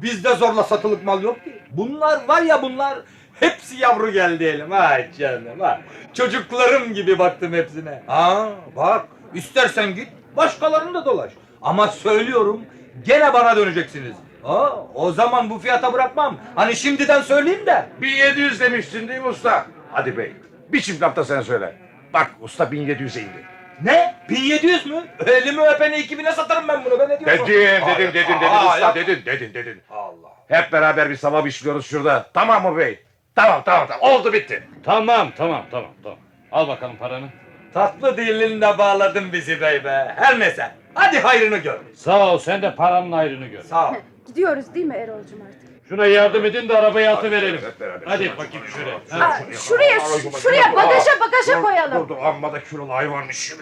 Bizde 0.01 0.36
zorla 0.36 0.63
satılık 0.63 1.03
mal 1.05 1.24
yok 1.24 1.43
ki. 1.43 1.62
Bunlar 1.72 2.27
var 2.27 2.41
ya 2.41 2.62
bunlar 2.62 3.00
hepsi 3.39 3.75
yavru 3.77 4.12
geldi 4.12 4.43
elim. 4.43 4.72
Ay 4.74 5.12
canım 5.20 5.60
ha. 5.60 5.81
Çocuklarım 6.13 6.93
gibi 6.93 7.20
baktım 7.20 7.53
hepsine. 7.53 8.03
Aa 8.08 8.46
bak 8.75 9.05
istersen 9.34 9.96
git 9.96 10.08
başkalarını 10.38 10.93
da 10.93 11.05
dolaş. 11.05 11.31
Ama 11.62 11.88
söylüyorum 11.88 12.62
gene 13.05 13.34
bana 13.34 13.58
döneceksiniz. 13.58 14.15
Aa, 14.43 14.70
o 14.96 15.12
zaman 15.12 15.50
bu 15.50 15.60
fiyata 15.60 15.93
bırakmam. 15.93 16.38
Hani 16.55 16.75
şimdiden 16.75 17.22
söyleyeyim 17.22 17.65
de. 17.65 17.86
1700 18.01 18.60
demiştin 18.60 19.08
değil 19.08 19.22
mi 19.22 19.27
usta? 19.27 19.65
Hadi 19.91 20.17
bey. 20.17 20.34
Bir 20.70 20.81
çift 20.81 21.01
lafta 21.01 21.24
sen 21.25 21.41
söyle. 21.41 21.75
Bak 22.13 22.32
usta 22.41 22.63
1700'e 22.63 23.22
indi. 23.22 23.46
Ne? 23.84 24.15
1700 24.30 24.86
mü? 24.86 25.03
Elimi 25.27 25.62
öpene 25.62 26.00
2000'e 26.00 26.32
satarım 26.32 26.68
ben 26.68 26.86
bunu. 26.86 27.00
Ben 27.00 27.10
ne 27.10 27.20
diyorum? 27.20 27.48
Dedin, 27.48 27.53
dedin, 27.58 27.82
Aa, 27.82 27.98
dedin, 27.98 28.13
dedin, 28.13 28.46
aa, 28.48 28.68
usta, 28.74 28.96
dedin, 28.96 29.25
dedin, 29.25 29.53
dedin. 29.53 29.82
Allah. 29.89 30.32
Hep 30.48 30.72
beraber 30.72 31.10
bir 31.10 31.15
sabah 31.15 31.46
işliyoruz 31.48 31.86
şurada. 31.86 32.25
Tamam 32.34 32.63
mı 32.63 32.77
bey? 32.77 33.00
Tamam, 33.36 33.62
tamam, 33.65 33.88
tamam. 33.88 34.12
Oldu 34.12 34.34
bitti. 34.34 34.63
Tamam 34.84 35.32
tamam 35.38 35.63
tamam 35.72 35.91
tamam. 36.03 36.18
Al 36.51 36.68
bakalım 36.68 36.96
paranı. 36.96 37.25
Tatlı 37.74 38.18
dilinle 38.18 38.77
bağladın 38.77 39.34
bizi 39.34 39.62
bey 39.62 39.84
be. 39.84 40.13
Her 40.15 40.39
neyse. 40.39 40.72
Hadi 40.94 41.20
hayrını 41.20 41.58
gör. 41.58 41.80
Sağ 41.96 42.34
ol 42.34 42.38
sen 42.38 42.62
de 42.62 42.75
paranın 42.75 43.12
ayrını 43.12 43.48
gör. 43.48 43.63
Sağ 43.63 43.89
ol. 43.91 43.96
Gidiyoruz 44.27 44.74
değil 44.75 44.86
mi 44.86 44.96
Erol'cum 44.96 45.41
artık? 45.41 45.50
Şuna 45.91 46.05
yardım 46.05 46.45
edin 46.45 46.69
de 46.69 46.77
arabaya 46.77 47.15
atıverelim. 47.15 47.62
Hep 47.62 47.79
beraber. 47.79 48.07
Hadi 48.07 48.31
bakayım 48.38 48.67
şuraya. 48.67 48.95
Ha. 49.10 49.25
Aa, 49.25 49.53
şuraya 49.53 50.00
şuraya 50.41 50.75
bagaja 50.75 51.12
bagaja 51.19 51.62
koyalım. 51.62 52.00
Dur 52.00 52.10
dur 52.10 52.24
amma 52.24 52.53
da 52.53 52.63
kilolu 52.63 52.93
hayvanmış. 52.93 53.55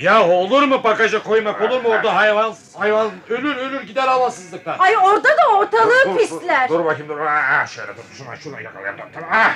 Ya 0.00 0.28
olur 0.28 0.62
mu 0.62 0.84
bagaja 0.84 1.22
koymak 1.22 1.60
olur 1.60 1.82
mu 1.82 1.88
orada 1.88 2.16
hayvan 2.16 2.54
hayvan 2.78 3.10
ölür 3.28 3.56
ölür 3.56 3.82
gider 3.82 4.02
havasızlıktan. 4.08 4.78
Ay 4.78 4.96
orada 4.96 5.28
da 5.28 5.56
ortalığı 5.58 6.04
Dur, 6.04 6.10
dur, 6.10 6.18
pisler. 6.18 6.68
Dur, 6.68 6.84
bakayım 6.84 7.08
dur. 7.08 7.18
Aa, 7.20 7.66
şöyle 7.66 7.96
dur. 7.96 8.02
Şuna 8.18 8.36
şuna 8.36 8.60
yakalayalım. 8.60 9.00
Tamam. 9.14 9.30
Ah, 9.32 9.54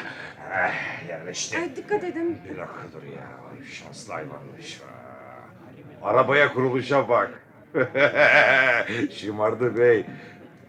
ah, 0.52 1.08
yerleşti. 1.08 1.58
Ay 1.58 1.76
dikkat 1.76 2.04
edin. 2.04 2.38
Bir 2.44 2.56
dakika 2.56 2.82
dur 2.92 3.02
ya. 3.02 3.22
Ay, 3.22 3.72
Şanslı 3.72 4.12
hayvanmış. 4.12 4.80
Arabaya 6.02 6.52
kuruluşa 6.52 7.08
bak. 7.08 7.30
Şımardı 9.20 9.78
bey. 9.78 10.06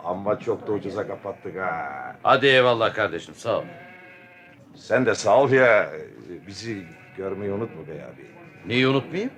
Amma 0.08 0.40
çok 0.40 0.68
da 0.68 0.72
ucuza 0.72 1.08
kapattık 1.08 1.60
ha. 1.60 2.16
Hadi 2.24 2.46
eyvallah 2.48 2.94
kardeşim 2.94 3.36
sağ 3.36 3.58
ol. 3.60 3.64
Sen 4.76 5.06
de 5.06 5.16
sağ 5.16 5.42
ol 5.42 5.52
ya. 5.52 5.90
Bizi 6.48 6.84
görmeyi 7.18 7.52
unutma 7.52 7.88
bey 7.88 7.96
abi. 8.04 8.26
Neyi 8.66 8.88
unutmayayım? 8.88 9.32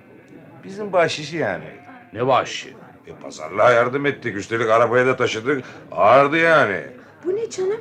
Bizim 0.64 0.92
bahşişi 0.92 1.36
yani. 1.36 1.64
Ne 2.12 2.26
vahşi. 2.26 2.74
E, 3.06 3.12
pazarlığa 3.22 3.72
yardım 3.72 4.06
ettik. 4.06 4.36
Üstelik 4.36 4.70
arabaya 4.70 5.06
da 5.06 5.16
taşıdık. 5.16 5.64
Ağırdı 5.92 6.36
yani. 6.36 6.80
Bu 7.24 7.36
ne 7.36 7.50
canım? 7.50 7.80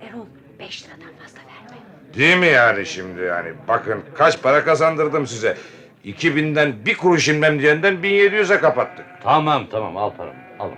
Erol 0.00 0.26
5 0.58 0.84
liradan 0.84 1.12
fazla 1.22 1.38
verme. 1.38 1.76
Değil 2.14 2.36
mi 2.36 2.46
yani 2.46 2.86
şimdi 2.86 3.20
yani? 3.22 3.52
Bakın 3.68 4.02
kaç 4.14 4.42
para 4.42 4.64
kazandırdım 4.64 5.26
size. 5.26 5.56
2000'den 6.04 6.86
bir 6.86 6.96
kuruş 6.96 7.28
inmem 7.28 7.60
diyenden 7.60 7.94
1700'e 7.94 8.60
kapattık. 8.60 9.06
Tamam 9.22 9.66
tamam 9.70 9.96
al 9.96 10.10
paramı. 10.10 10.38
Al 10.58 10.70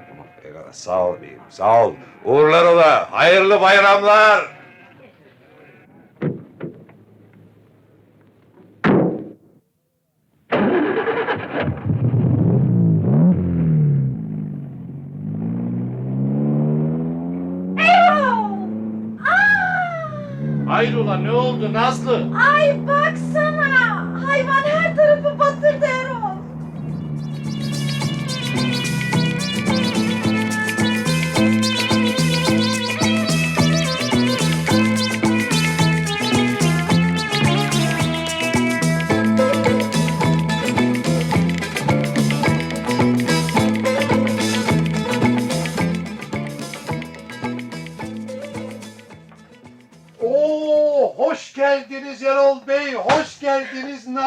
sağ 0.73 1.07
ol 1.07 1.23
beyim 1.23 1.41
sağ 1.49 1.87
ol. 1.87 1.95
Uğurlar 2.25 2.65
ola. 2.65 3.09
Hayırlı 3.13 3.61
bayramlar. 3.61 4.63
Hayrola 20.67 21.17
ne 21.17 21.31
oldu 21.31 21.73
Nazlı? 21.73 22.29
Ay 22.55 22.87
baksana. 22.87 23.69
Hayvan 24.27 24.63
her 24.65 24.97
tarafı 24.97 25.39
batırdı 25.39 25.87
Erol. 25.87 26.22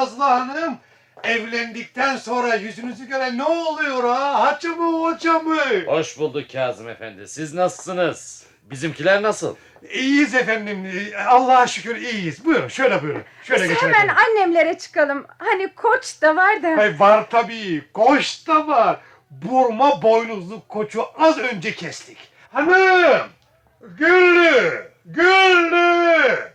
Nazlı 0.06 0.24
Hanım. 0.24 0.78
Evlendikten 1.24 2.18
sonra 2.18 2.56
yüzünüzü 2.56 3.08
gören 3.08 3.38
ne 3.38 3.44
oluyor 3.44 4.04
ha? 4.04 4.42
Haçı 4.44 4.70
mı 4.76 5.02
hoca 5.02 5.40
mı? 5.40 5.62
Hoş 5.86 6.20
bulduk 6.20 6.52
Kazım 6.52 6.90
Efendi. 6.90 7.28
Siz 7.28 7.54
nasılsınız? 7.54 8.44
Bizimkiler 8.64 9.22
nasıl? 9.22 9.56
İyiyiz 9.94 10.36
efendim, 10.36 10.92
Allah'a 11.28 11.68
şükür 11.68 11.96
iyiyiz. 11.96 12.46
Buyurun, 12.46 12.68
şöyle 12.68 13.02
buyurun. 13.02 13.24
Şöyle 13.44 13.70
Biz 13.70 13.82
hemen 13.82 14.08
annemlere 14.08 14.78
çıkalım. 14.78 15.26
Hani 15.38 15.74
koç 15.76 16.22
da 16.22 16.36
var 16.36 16.64
da. 16.64 16.68
Ay, 16.68 17.00
var 17.00 17.30
tabii, 17.30 17.84
koç 17.94 18.48
da 18.48 18.68
var. 18.68 19.00
Burma 19.30 20.02
boynuzlu 20.02 20.68
koçu 20.68 21.06
az 21.20 21.38
önce 21.38 21.76
kestik. 21.76 22.18
Hanım, 22.52 23.22
Güllü, 23.82 24.92
Güllü. 25.06 26.55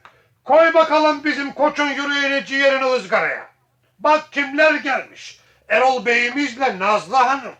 Koy 0.50 0.74
bakalım 0.74 1.24
bizim 1.24 1.52
koçun 1.52 1.86
yüreğini 1.88 2.46
ciğerini 2.46 2.84
ızgaraya. 2.84 3.48
Bak 3.98 4.32
kimler 4.32 4.74
gelmiş. 4.74 5.40
Erol 5.68 6.06
Bey'imizle 6.06 6.78
Nazlı 6.78 7.16
Hanım. 7.16 7.54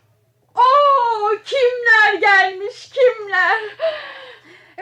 Oo 0.55 1.31
kimler 1.45 2.15
gelmiş 2.21 2.89
kimler? 2.89 3.61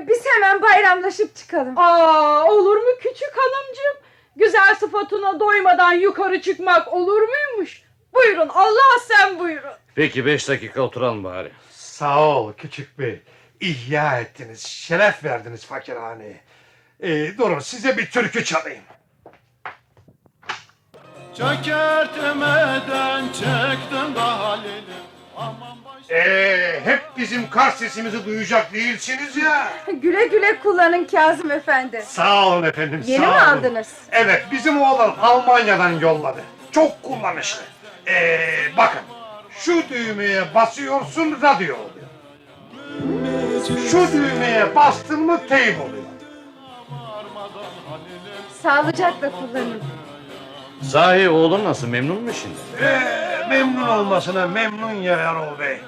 Biz 0.01 0.27
hemen 0.27 0.63
bayramlaşıp 0.63 1.37
çıkalım. 1.37 1.79
Aa 1.79 2.45
olur 2.45 2.77
mu 2.77 2.91
küçük 3.01 3.33
hanımcığım? 3.37 4.03
Güzel 4.37 4.75
sıfatına 4.75 5.41
doymadan 5.41 5.93
yukarı 5.93 6.41
çıkmak 6.43 6.93
olur 6.93 7.23
muymuş? 7.23 7.83
Buyurun 8.15 8.49
Allah 8.49 8.99
sen 9.09 9.39
buyurun. 9.39 9.73
Peki 9.95 10.27
beş 10.27 10.49
dakika 10.49 10.83
oturalım 10.83 11.25
bari. 11.25 11.53
Sağ 11.71 12.21
ol 12.29 12.53
küçük 12.53 12.99
bey. 12.99 13.23
İhya 13.61 14.21
ettiniz, 14.21 14.67
şeref 14.67 15.25
verdiniz 15.25 15.67
fakirhaneye. 15.67 16.48
Ee, 17.03 17.39
durun 17.39 17.59
size 17.59 17.97
bir 17.97 18.07
türkü 18.11 18.45
çalayım. 18.45 18.83
Çökertmeden 21.37 23.25
çektim 23.33 24.15
de 24.15 24.21
halini 24.21 24.81
Aman 25.37 25.79
baş 25.85 26.11
Ee, 26.11 26.81
hep 26.85 27.01
bizim 27.17 27.51
kar 27.51 27.71
sesimizi 27.71 28.25
duyacak 28.27 28.73
değilsiniz 28.73 29.37
ya. 29.37 29.73
Güle 30.03 30.27
güle 30.27 30.59
kullanın 30.61 31.05
Kazım 31.05 31.51
Efendi. 31.51 32.03
Sağ 32.07 32.47
olun 32.49 32.63
efendim, 32.63 33.03
Yeni 33.07 33.25
sağ 33.25 33.31
mi 33.31 33.37
olun. 33.37 33.59
aldınız? 33.59 33.89
Evet, 34.13 34.45
bizim 34.53 34.83
oğlan 34.83 35.15
Almanya'dan 35.23 35.91
yolladı. 35.99 36.43
Çok 36.73 37.03
kullanışlı. 37.03 37.63
Ee, 38.07 38.41
bakın, 38.77 39.01
şu 39.59 39.83
düğmeye 39.89 40.55
basıyorsun 40.55 41.39
radyo 41.43 41.77
oluyor. 41.77 42.07
Şu 43.91 44.13
düğmeye 44.13 44.75
bastın 44.77 45.21
mı 45.21 45.41
teyp 45.49 45.81
oluyor. 45.81 45.98
Sağlıcakla 48.63 49.31
kullanın. 49.31 49.83
Sahi 50.83 51.29
oğlun 51.29 51.65
nasıl 51.65 51.89
memnun 51.89 52.23
mu 52.23 52.31
şimdi? 52.33 52.85
Ee, 52.85 53.49
memnun 53.49 53.89
olmasına 53.89 54.47
memnun 54.47 54.93
ya 54.93 55.17
Erol 55.17 55.59
Bey. 55.59 55.81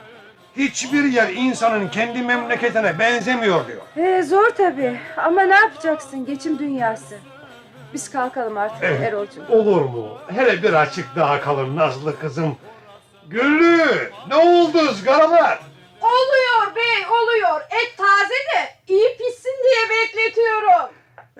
Hiçbir 0.56 1.04
yer 1.04 1.28
insanın 1.28 1.88
kendi 1.88 2.22
memleketine 2.22 2.98
benzemiyor 2.98 3.60
diyor. 3.66 3.80
Ee, 3.96 4.22
zor 4.22 4.50
tabii 4.50 4.98
ama 5.16 5.42
ne 5.42 5.54
yapacaksın 5.54 6.26
geçim 6.26 6.58
dünyası. 6.58 7.18
Biz 7.94 8.10
kalkalım 8.10 8.58
artık 8.58 8.78
Evet. 8.82 9.00
Erol'cum. 9.02 9.44
Olur 9.50 9.80
mu? 9.82 10.18
Hele 10.34 10.62
bir 10.62 10.72
açık 10.72 11.16
daha 11.16 11.40
kalın 11.40 11.76
Nazlı 11.76 12.20
kızım. 12.20 12.56
Güllü, 13.28 14.10
ne 14.28 14.34
oldu 14.36 14.78
ızgaralar? 14.78 15.58
Oluyor 16.02 16.76
bey 16.76 17.06
oluyor. 17.22 17.60
Et 17.60 17.96
taze 17.98 18.34
de 18.34 18.74
iyi 18.88 19.16
pişsin 19.18 19.56
diye 19.64 19.88
bekletiyorum. 19.90 20.90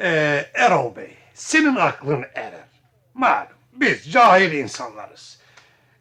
Ee, 0.00 0.44
Erol 0.54 0.96
Bey, 0.96 1.16
senin 1.40 1.76
aklın 1.76 2.24
erer. 2.34 2.68
Malum, 3.14 3.56
biz 3.72 4.12
cahil 4.12 4.52
insanlarız. 4.52 5.40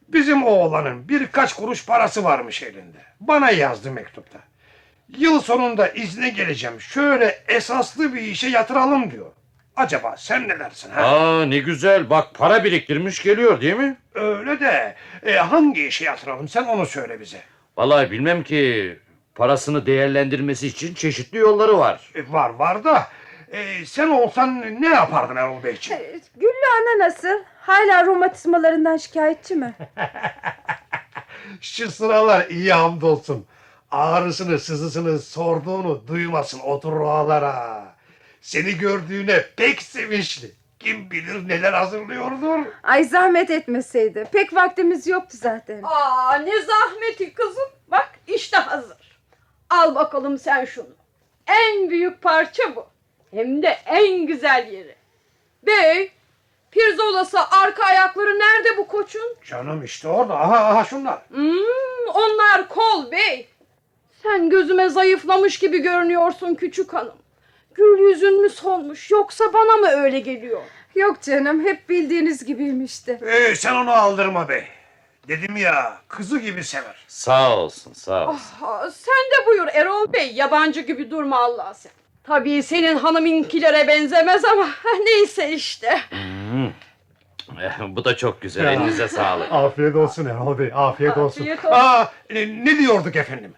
Bizim 0.07 0.43
oğlanın 0.43 1.09
birkaç 1.09 1.53
kuruş 1.53 1.85
parası 1.85 2.23
varmış 2.23 2.63
elinde. 2.63 2.97
Bana 3.19 3.51
yazdı 3.51 3.91
mektupta. 3.91 4.39
Yıl 5.17 5.41
sonunda 5.41 5.87
izne 5.89 6.29
geleceğim. 6.29 6.81
Şöyle 6.81 7.43
esaslı 7.47 8.13
bir 8.13 8.21
işe 8.21 8.47
yatıralım 8.47 9.11
diyor. 9.11 9.31
Acaba 9.75 10.15
sen 10.17 10.47
ne 10.47 10.59
dersin 10.59 10.91
ha? 10.91 11.01
Aa 11.01 11.45
ne 11.45 11.57
güzel 11.57 12.09
bak 12.09 12.33
para 12.33 12.63
biriktirmiş 12.63 13.23
geliyor 13.23 13.61
değil 13.61 13.75
mi? 13.75 13.97
Öyle 14.13 14.59
de 14.59 14.95
e, 15.25 15.33
hangi 15.33 15.87
işe 15.87 16.05
yatıralım 16.05 16.47
sen 16.47 16.63
onu 16.63 16.85
söyle 16.85 17.19
bize. 17.19 17.41
Vallahi 17.77 18.11
bilmem 18.11 18.43
ki 18.43 18.99
parasını 19.35 19.85
değerlendirmesi 19.85 20.67
için 20.67 20.93
çeşitli 20.93 21.37
yolları 21.37 21.77
var. 21.77 22.11
E, 22.15 22.31
var 22.33 22.49
var 22.49 22.83
da 22.83 23.07
e, 23.51 23.85
sen 23.85 24.07
olsan 24.09 24.81
ne 24.81 24.87
yapardın 24.87 25.35
Erol 25.35 25.63
Beyciğim? 25.63 26.01
Ee, 26.01 26.19
Güllü 26.35 26.51
ana 26.81 27.05
nasıl? 27.07 27.43
Hala 27.61 28.05
romatizmalarından 28.05 28.97
şikayetçi 28.97 29.55
mi? 29.55 29.73
Şu 31.61 31.91
sıralar 31.91 32.45
iyi 32.49 32.73
hamdolsun. 32.73 33.45
Ağrısını 33.91 34.59
sızısını 34.59 35.19
sorduğunu 35.19 36.07
duymasın 36.07 36.59
otur 36.59 37.01
ağlara. 37.01 37.83
Seni 38.41 38.77
gördüğüne 38.77 39.45
pek 39.57 39.81
sevinçli. 39.81 40.51
Kim 40.79 41.11
bilir 41.11 41.47
neler 41.47 41.73
hazırlıyordur. 41.73 42.65
Ay 42.83 43.03
zahmet 43.03 43.49
etmeseydi. 43.49 44.25
Pek 44.31 44.53
vaktimiz 44.55 45.07
yoktu 45.07 45.37
zaten. 45.41 45.81
Aa 45.83 46.35
ne 46.37 46.61
zahmeti 46.61 47.33
kızım. 47.33 47.69
Bak 47.87 48.09
işte 48.27 48.57
hazır. 48.57 49.19
Al 49.69 49.95
bakalım 49.95 50.37
sen 50.37 50.65
şunu. 50.65 50.87
En 51.47 51.89
büyük 51.89 52.21
parça 52.21 52.75
bu. 52.75 52.87
Hem 53.33 53.63
de 53.63 53.77
en 53.85 54.25
güzel 54.25 54.67
yeri. 54.71 54.95
Bey, 55.63 56.11
pirzolası 56.71 57.39
arka 57.39 57.83
ayakları 57.85 58.39
nerede 58.39 58.77
bu 58.77 58.87
koçun? 58.87 59.35
Canım 59.45 59.83
işte 59.83 60.07
orada. 60.07 60.39
Aha 60.39 60.57
aha 60.57 60.83
şunlar. 60.85 61.21
Hmm, 61.29 62.09
onlar 62.13 62.67
kol 62.69 63.11
bey. 63.11 63.49
Sen 64.23 64.49
gözüme 64.49 64.89
zayıflamış 64.89 65.59
gibi 65.59 65.79
görünüyorsun 65.79 66.55
küçük 66.55 66.93
hanım. 66.93 67.15
Gül 67.75 67.99
yüzün 67.99 68.41
mü 68.41 68.49
solmuş 68.49 69.11
yoksa 69.11 69.53
bana 69.53 69.77
mı 69.77 69.87
öyle 69.87 70.19
geliyor? 70.19 70.61
Yok 70.95 71.21
canım 71.21 71.65
hep 71.65 71.89
bildiğiniz 71.89 72.45
gibiymişti. 72.45 73.19
Ee, 73.25 73.55
sen 73.55 73.75
onu 73.75 73.91
aldırma 73.91 74.49
bey. 74.49 74.63
Dedim 75.27 75.57
ya 75.57 75.97
kızı 76.07 76.39
gibi 76.39 76.63
sever. 76.63 77.05
Sağ 77.07 77.57
olsun 77.57 77.93
sağ 77.93 78.27
olsun. 78.29 78.39
Ha, 78.59 78.91
sen 78.91 79.41
de 79.41 79.45
buyur 79.45 79.67
Erol 79.73 80.13
Bey 80.13 80.31
yabancı 80.33 80.81
gibi 80.81 81.11
durma 81.11 81.37
Allah 81.39 81.73
sen. 81.73 81.91
Tabii 82.29 82.63
senin 82.63 82.95
hanımınkilere 82.97 83.87
benzemez 83.87 84.45
ama 84.45 84.67
neyse 85.05 85.51
işte. 85.51 85.99
Hmm. 86.09 86.69
Bu 87.95 88.05
da 88.05 88.17
çok 88.17 88.41
güzel 88.41 88.63
Ya. 88.65 88.71
elinize 88.71 89.07
sağlık. 89.07 89.47
Afiyet 89.51 89.95
olsun 89.95 90.25
Erol 90.25 90.59
Bey, 90.59 90.71
afiyet 90.75 91.17
olsun. 91.17 91.41
Afiyet 91.41 91.65
olsun. 91.65 91.75
Aa, 91.79 92.11
e, 92.29 92.47
ne 92.65 92.77
diyorduk 92.77 93.15
efendim? 93.15 93.53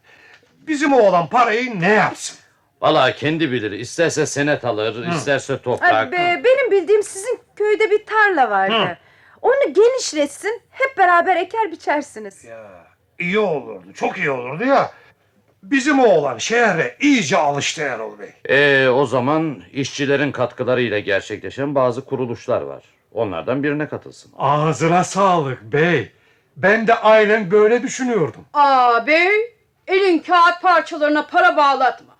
Bizim 0.67 0.93
oğlan 0.93 1.27
parayı 1.27 1.81
ne 1.81 1.89
yapsın? 1.89 2.37
Vallahi 2.81 3.15
kendi 3.15 3.51
bilir. 3.51 3.71
İsterse 3.71 4.25
senet 4.25 4.65
alır, 4.65 5.07
isterse 5.07 5.53
Ay, 5.53 5.61
toprak. 5.61 6.11
be- 6.11 6.41
benim 6.43 6.71
bildiğim 6.71 7.03
sizin 7.03 7.39
köyde 7.55 7.91
bir 7.91 8.05
tarla 8.05 8.49
vardı. 8.49 8.73
Hı. 8.89 8.97
Onu 9.41 9.73
genişletsin 9.73 10.61
hep 10.69 10.97
beraber 10.97 11.35
eker 11.35 11.71
biçersiniz. 11.71 12.43
Ya 12.43 12.85
iyi 13.19 13.39
olurdu, 13.39 13.93
çok 13.93 14.17
iyi 14.17 14.31
olurdu 14.31 14.63
ya. 14.65 14.91
Bizim 15.63 15.99
oğlan 15.99 16.37
şehre 16.37 16.97
iyice 17.01 17.37
alıştı 17.37 17.81
Erol 17.81 18.19
Bey. 18.19 18.29
Ee, 18.49 18.89
o 18.89 19.05
zaman 19.05 19.63
işçilerin 19.73 20.31
katkılarıyla 20.31 20.99
gerçekleşen 20.99 21.75
bazı 21.75 22.05
kuruluşlar 22.05 22.61
var. 22.61 22.83
Onlardan 23.13 23.63
birine 23.63 23.87
katılsın. 23.87 24.31
Ağzına 24.37 25.03
sağlık 25.03 25.61
bey. 25.63 26.11
Ben 26.57 26.87
de 26.87 26.95
aynen 26.95 27.51
böyle 27.51 27.83
düşünüyordum. 27.83 28.45
Aa 28.53 29.07
bey 29.07 29.55
elin 29.87 30.19
kağıt 30.19 30.61
parçalarına 30.61 31.27
para 31.27 31.57
bağlatma. 31.57 32.15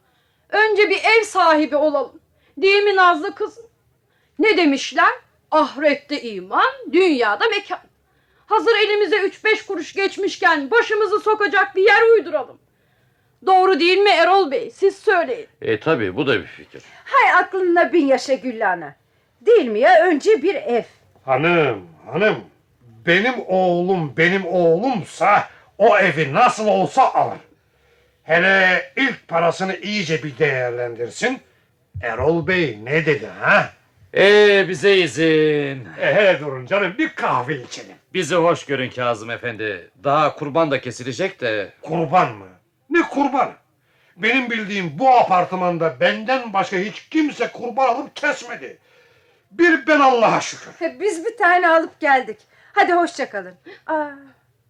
Önce 0.49 0.89
bir 0.89 0.97
ev 0.97 1.23
sahibi 1.23 1.75
olalım. 1.75 2.19
Değil 2.57 2.83
mi 2.83 2.95
Nazlı 2.95 3.35
kızım? 3.35 3.65
Ne 4.39 4.57
demişler? 4.57 5.11
Ahirette 5.51 6.21
iman, 6.21 6.71
dünyada 6.91 7.45
mekan. 7.49 7.79
Hazır 8.45 8.75
elimize 8.75 9.17
üç 9.17 9.43
beş 9.45 9.65
kuruş 9.65 9.93
geçmişken 9.93 10.71
başımızı 10.71 11.19
sokacak 11.19 11.75
bir 11.75 11.83
yer 11.83 12.01
uyduralım. 12.01 12.57
Doğru 13.45 13.79
değil 13.79 13.97
mi 13.97 14.09
Erol 14.09 14.51
Bey? 14.51 14.71
Siz 14.71 14.97
söyleyin. 14.97 15.47
E 15.61 15.79
tabi 15.79 16.15
bu 16.15 16.27
da 16.27 16.39
bir 16.41 16.45
fikir. 16.47 16.83
Hay 17.05 17.33
aklına 17.43 17.93
bin 17.93 18.05
yaşa 18.05 18.33
Güllü 18.33 18.65
ana. 18.65 18.95
Değil 19.41 19.65
mi 19.67 19.79
ya 19.79 20.05
önce 20.05 20.41
bir 20.43 20.55
ev. 20.55 20.83
Hanım, 21.25 21.87
hanım. 22.05 22.35
Benim 23.05 23.33
oğlum 23.47 24.13
benim 24.17 24.45
oğlumsa 24.45 25.47
o 25.77 25.97
evi 25.97 26.33
nasıl 26.33 26.67
olsa 26.67 27.13
alır. 27.13 27.37
Hele 28.23 28.91
ilk 28.95 29.27
parasını 29.27 29.75
iyice 29.75 30.23
bir 30.23 30.37
değerlendirsin. 30.37 31.39
Erol 32.03 32.47
Bey 32.47 32.79
ne 32.83 33.05
dedi 33.05 33.27
ha? 33.39 33.69
Ee 34.17 34.65
bize 34.69 34.97
izin. 34.97 35.85
E, 36.01 36.13
hele 36.15 36.39
durun 36.39 36.65
canım 36.65 36.93
bir 36.97 37.09
kahve 37.09 37.61
içelim. 37.61 37.95
Bizi 38.13 38.35
hoş 38.35 38.65
görün 38.65 38.89
Kazım 38.89 39.29
Efendi. 39.29 39.89
Daha 40.03 40.35
kurban 40.35 40.71
da 40.71 40.81
kesilecek 40.81 41.41
de. 41.41 41.73
Kurban 41.81 42.35
mı? 42.35 42.47
Ne 42.91 43.01
kurban? 43.01 43.53
Benim 44.17 44.49
bildiğim 44.49 44.99
bu 44.99 45.09
apartmanda 45.09 45.99
benden 45.99 46.53
başka 46.53 46.77
hiç 46.77 47.09
kimse 47.09 47.47
kurban 47.47 47.87
alıp 47.87 48.15
kesmedi. 48.15 48.77
Bir 49.51 49.87
ben 49.87 49.99
Allah'a 49.99 50.41
şükür. 50.41 50.99
Biz 50.99 51.25
bir 51.25 51.37
tane 51.37 51.69
alıp 51.69 51.99
geldik. 51.99 52.37
Hadi 52.73 52.93
hoşça 52.93 53.29
kalın. 53.29 53.55
Aa, 53.87 54.09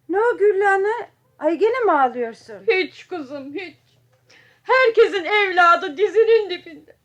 ne 0.08 0.20
o 0.20 0.38
Güllü 0.38 0.68
ana? 0.68 1.06
Ay 1.38 1.58
gene 1.58 1.80
mi 1.84 1.92
ağlıyorsun? 1.92 2.54
Hiç 2.68 3.08
kızım 3.08 3.54
hiç. 3.54 3.76
Herkesin 4.62 5.24
evladı 5.24 5.96
dizinin 5.96 6.50
dibinde. 6.50 6.96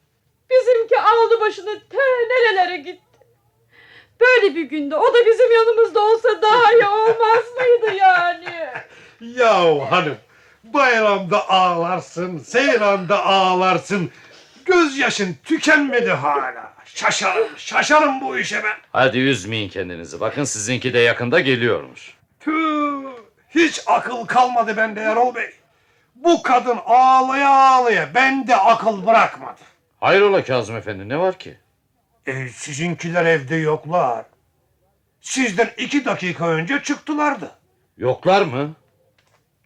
Bizimki 0.49 0.99
aldı 0.99 1.41
başını 1.41 1.79
te 1.89 1.97
nerelere 2.29 2.77
gitti. 2.77 3.01
Böyle 4.21 4.55
bir 4.55 4.63
günde 4.63 4.95
o 4.95 5.13
da 5.13 5.25
bizim 5.25 5.51
yanımızda 5.51 5.99
olsa 5.99 6.41
daha 6.41 6.73
iyi 6.73 6.87
olmaz 6.87 7.43
mıydı 7.57 7.97
yani? 7.97 8.69
Yahu 9.39 9.91
hanım 9.91 10.17
bayramda 10.63 11.49
ağlarsın, 11.49 12.37
seyranda 12.37 13.25
ağlarsın. 13.25 14.11
Gözyaşın 14.65 15.35
tükenmedi 15.43 16.11
hala. 16.11 16.73
Şaşarım, 16.85 17.47
şaşarım 17.57 18.21
bu 18.21 18.37
işe 18.37 18.63
ben. 18.63 18.77
Hadi 18.91 19.17
üzmeyin 19.17 19.69
kendinizi. 19.69 20.19
Bakın 20.19 20.43
sizinki 20.43 20.93
de 20.93 20.99
yakında 20.99 21.39
geliyormuş. 21.39 22.13
Tüh, 22.39 23.03
hiç 23.49 23.81
akıl 23.87 24.25
kalmadı 24.25 24.77
bende 24.77 25.01
Erol 25.01 25.35
Bey. 25.35 25.49
Bu 26.15 26.43
kadın 26.43 26.77
ağlaya 26.85 27.49
ağlaya 27.49 28.13
bende 28.15 28.55
akıl 28.55 29.05
bırakmadı. 29.05 29.61
Hayrola 29.99 30.43
Kazım 30.43 30.75
Efendi 30.77 31.09
ne 31.09 31.19
var 31.19 31.39
ki? 31.39 31.57
E, 32.25 32.47
sizinkiler 32.49 33.25
evde 33.25 33.55
yoklar. 33.55 34.25
Sizden 35.21 35.69
iki 35.77 36.05
dakika 36.05 36.47
önce 36.47 36.83
çıktılardı. 36.83 37.51
Yoklar 37.97 38.41
mı? 38.41 38.75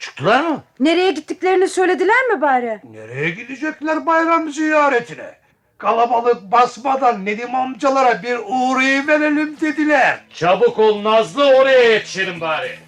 Çıktılar 0.01 0.41
mı? 0.41 0.63
Nereye 0.79 1.11
gittiklerini 1.11 1.67
söylediler 1.67 2.27
mi 2.27 2.41
bari? 2.41 2.79
Nereye 2.91 3.29
gidecekler 3.29 4.05
bayram 4.05 4.49
ziyaretine? 4.51 5.35
Kalabalık 5.77 6.51
basmadan 6.51 7.25
Nedim 7.25 7.55
amcalara 7.55 8.23
bir 8.23 8.37
uğrayıverelim 8.45 9.57
dediler. 9.61 10.19
Çabuk 10.33 10.79
ol 10.79 11.03
Nazlı 11.03 11.55
oraya 11.55 11.83
yetişelim 11.93 12.41
bari. 12.41 12.79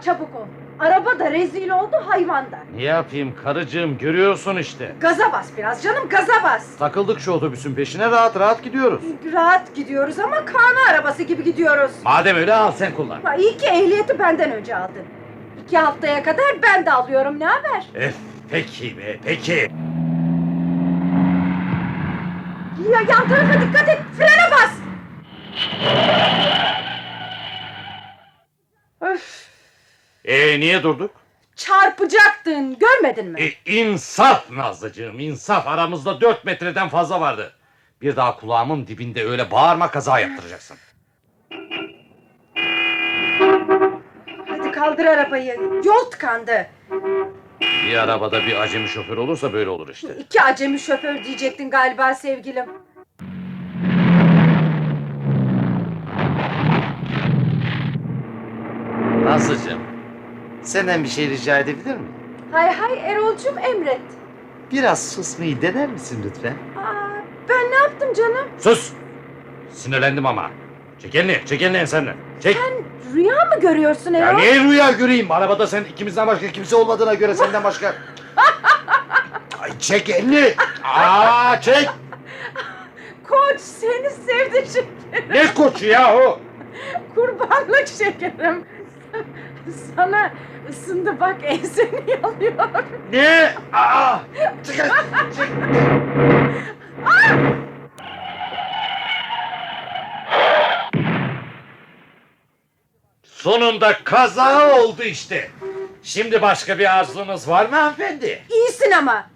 Ama 0.00 0.04
çabuk 0.04 0.34
ol. 0.36 0.46
Araba 0.78 1.18
da 1.18 1.30
rezil 1.30 1.70
oldu 1.70 1.96
hayvan 2.06 2.44
da. 2.52 2.58
Ne 2.76 2.82
yapayım 2.82 3.34
karıcığım 3.44 3.98
görüyorsun 3.98 4.56
işte. 4.56 4.92
Gaza 5.00 5.32
bas 5.32 5.48
biraz 5.58 5.82
canım 5.82 6.08
gaza 6.08 6.32
bas. 6.44 6.76
Takıldık 6.78 7.20
şu 7.20 7.32
otobüsün 7.32 7.74
peşine 7.74 8.10
rahat 8.10 8.38
rahat 8.40 8.62
gidiyoruz. 8.62 9.02
Rahat 9.32 9.74
gidiyoruz 9.74 10.18
ama 10.18 10.44
karma 10.44 10.80
arabası 10.90 11.22
gibi 11.22 11.44
gidiyoruz. 11.44 11.90
Madem 12.04 12.36
öyle 12.36 12.54
al 12.54 12.72
sen 12.72 12.94
kullan. 12.94 13.20
Ha, 13.22 13.34
iyi 13.36 13.56
ki 13.56 13.66
ehliyeti 13.66 14.18
benden 14.18 14.52
önce 14.52 14.76
aldın. 14.76 15.04
İki 15.66 15.78
haftaya 15.78 16.22
kadar 16.22 16.62
ben 16.62 16.86
de 16.86 16.92
alıyorum 16.92 17.40
ne 17.40 17.46
haber? 17.46 17.86
Ef, 17.94 18.14
peki 18.50 18.98
be 18.98 19.18
peki. 19.24 19.70
Ya 22.92 23.00
yan 23.08 23.28
tarafa 23.28 23.60
dikkat 23.60 23.88
et 23.88 23.98
frene 24.18 24.50
bas. 24.50 24.70
Ee 30.24 30.60
niye 30.60 30.82
durduk? 30.82 31.10
çarpacaktın 31.60 32.78
görmedin 32.78 33.26
mi? 33.26 33.42
E, 33.42 33.72
insaf 33.72 34.50
Nazlıcığım 34.50 35.20
insaf 35.20 35.68
aramızda 35.68 36.20
dört 36.20 36.44
metreden 36.44 36.88
fazla 36.88 37.20
vardı. 37.20 37.52
Bir 38.02 38.16
daha 38.16 38.36
kulağımın 38.36 38.86
dibinde 38.86 39.24
öyle 39.24 39.50
bağırma 39.50 39.90
kaza 39.90 40.20
yaptıracaksın. 40.20 40.76
Hadi 44.48 44.72
kaldır 44.72 45.04
arabayı 45.04 45.56
yol 45.84 46.10
tıkandı. 46.10 46.66
Bir 47.60 47.96
arabada 47.96 48.46
bir 48.46 48.56
acemi 48.60 48.88
şoför 48.88 49.16
olursa 49.16 49.52
böyle 49.52 49.70
olur 49.70 49.88
işte. 49.88 50.16
İki 50.18 50.42
acemi 50.42 50.78
şoför 50.78 51.24
diyecektin 51.24 51.70
galiba 51.70 52.14
sevgilim. 52.14 52.66
Nazlıcığım 59.24 59.89
senden 60.62 61.04
bir 61.04 61.08
şey 61.08 61.28
rica 61.30 61.58
edebilir 61.58 61.94
miyim? 61.94 62.12
Hay 62.52 62.72
hay 62.74 62.98
Erol'cum 63.12 63.58
emret. 63.58 64.00
Biraz 64.72 65.12
susmayı 65.12 65.62
dener 65.62 65.88
misin 65.88 66.22
lütfen? 66.26 66.50
Aa, 66.78 67.22
ben 67.48 67.70
ne 67.70 67.74
yaptım 67.76 68.12
canım? 68.14 68.48
Sus! 68.58 68.92
Sinirlendim 69.72 70.26
ama. 70.26 70.50
Çek 71.02 71.14
elini, 71.14 71.40
çek 71.46 71.62
elini 71.62 71.86
senden. 71.86 72.14
Çek. 72.42 72.56
Sen 72.56 72.72
rüya 73.14 73.34
mı 73.34 73.60
görüyorsun 73.60 74.12
Ya 74.14 74.28
Erol? 74.28 74.38
niye 74.38 74.60
rüya 74.60 74.90
göreyim? 74.90 75.30
Arabada 75.30 75.66
sen 75.66 75.84
ikimizden 75.84 76.26
başka 76.26 76.48
kimse 76.48 76.76
olmadığına 76.76 77.14
göre 77.14 77.34
senden 77.34 77.64
başka... 77.64 77.94
Ay 79.62 79.78
çek 79.78 80.10
elini! 80.10 80.54
Aa 80.84 81.60
çek! 81.60 81.90
Koç 83.28 83.60
seni 83.60 84.10
sevdi 84.10 84.66
şekerim. 84.72 85.30
Ne 85.30 85.54
koçu 85.54 85.86
ya 85.86 86.16
o? 86.16 86.40
Kurbanlık 87.14 87.86
şekerim. 87.98 88.64
Sana 89.96 90.32
ısındı 90.70 91.20
bak 91.20 91.36
enseni 91.44 92.10
yalıyor. 92.10 92.68
Ne? 93.12 93.52
Aa! 93.72 94.18
Çık! 94.66 94.76
Çık! 95.36 95.48
Sonunda 103.22 103.98
kaza 104.04 104.74
oldu 104.80 105.02
işte. 105.02 105.50
Şimdi 106.02 106.42
başka 106.42 106.78
bir 106.78 106.98
arzunuz 106.98 107.48
var 107.48 107.66
mı 107.66 107.76
hanımefendi? 107.76 108.42
İyisin 108.50 108.90
ama. 108.90 109.30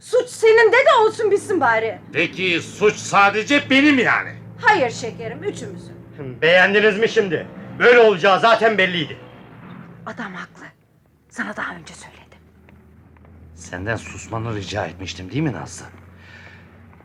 Suç 0.00 0.28
senin 0.28 0.72
de 0.72 0.76
de 0.76 0.94
olsun 1.06 1.30
bitsin 1.30 1.60
bari. 1.60 1.98
Peki 2.12 2.60
suç 2.60 2.94
sadece 2.96 3.70
benim 3.70 3.98
yani. 3.98 4.30
Hayır 4.60 4.90
şekerim 4.90 5.42
üçümüzün. 5.44 5.94
Beğendiniz 6.42 6.98
mi 6.98 7.08
şimdi? 7.08 7.46
Böyle 7.78 7.98
olacağı 8.00 8.40
zaten 8.40 8.78
belliydi. 8.78 9.16
Adam 10.06 10.34
haklı. 10.34 10.64
Sana 11.28 11.56
daha 11.56 11.74
önce 11.74 11.94
söyledim. 11.94 12.38
Senden 13.54 13.96
susmanı 13.96 14.56
rica 14.56 14.86
etmiştim 14.86 15.30
değil 15.30 15.42
mi 15.42 15.52
Nazlı? 15.52 15.86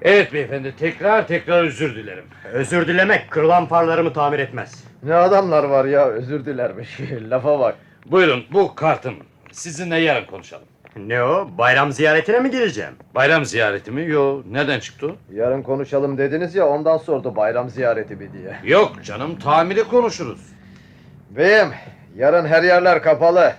Evet 0.01 0.33
beyefendi 0.33 0.75
tekrar 0.79 1.27
tekrar 1.27 1.63
özür 1.63 1.95
dilerim. 1.95 2.25
Özür 2.53 2.87
dilemek 2.87 3.31
kırılan 3.31 3.65
farlarımı 3.65 4.13
tamir 4.13 4.39
etmez. 4.39 4.83
Ne 5.03 5.13
adamlar 5.15 5.63
var 5.63 5.85
ya 5.85 6.05
özür 6.05 6.45
dilermiş. 6.45 6.99
Lafa 7.29 7.59
bak. 7.59 7.75
Buyurun 8.05 8.43
bu 8.53 8.75
kartım. 8.75 9.15
Sizinle 9.51 9.97
yarın 9.97 10.25
konuşalım. 10.25 10.65
Ne 10.95 11.23
o? 11.23 11.49
Bayram 11.57 11.91
ziyaretine 11.91 12.39
mi 12.39 12.51
gireceğim? 12.51 12.93
Bayram 13.15 13.45
ziyareti 13.45 13.91
mi? 13.91 14.05
Yo. 14.09 14.41
Nereden 14.51 14.79
çıktı 14.79 15.07
o? 15.07 15.15
Yarın 15.33 15.61
konuşalım 15.61 16.17
dediniz 16.17 16.55
ya 16.55 16.67
ondan 16.67 16.97
sordu 16.97 17.35
bayram 17.35 17.69
ziyareti 17.69 18.15
mi 18.15 18.33
diye. 18.33 18.59
Yok 18.63 19.03
canım 19.03 19.39
tamiri 19.39 19.83
konuşuruz. 19.83 20.41
Beyim 21.29 21.67
yarın 22.15 22.45
her 22.45 22.63
yerler 22.63 23.01
kapalı. 23.03 23.53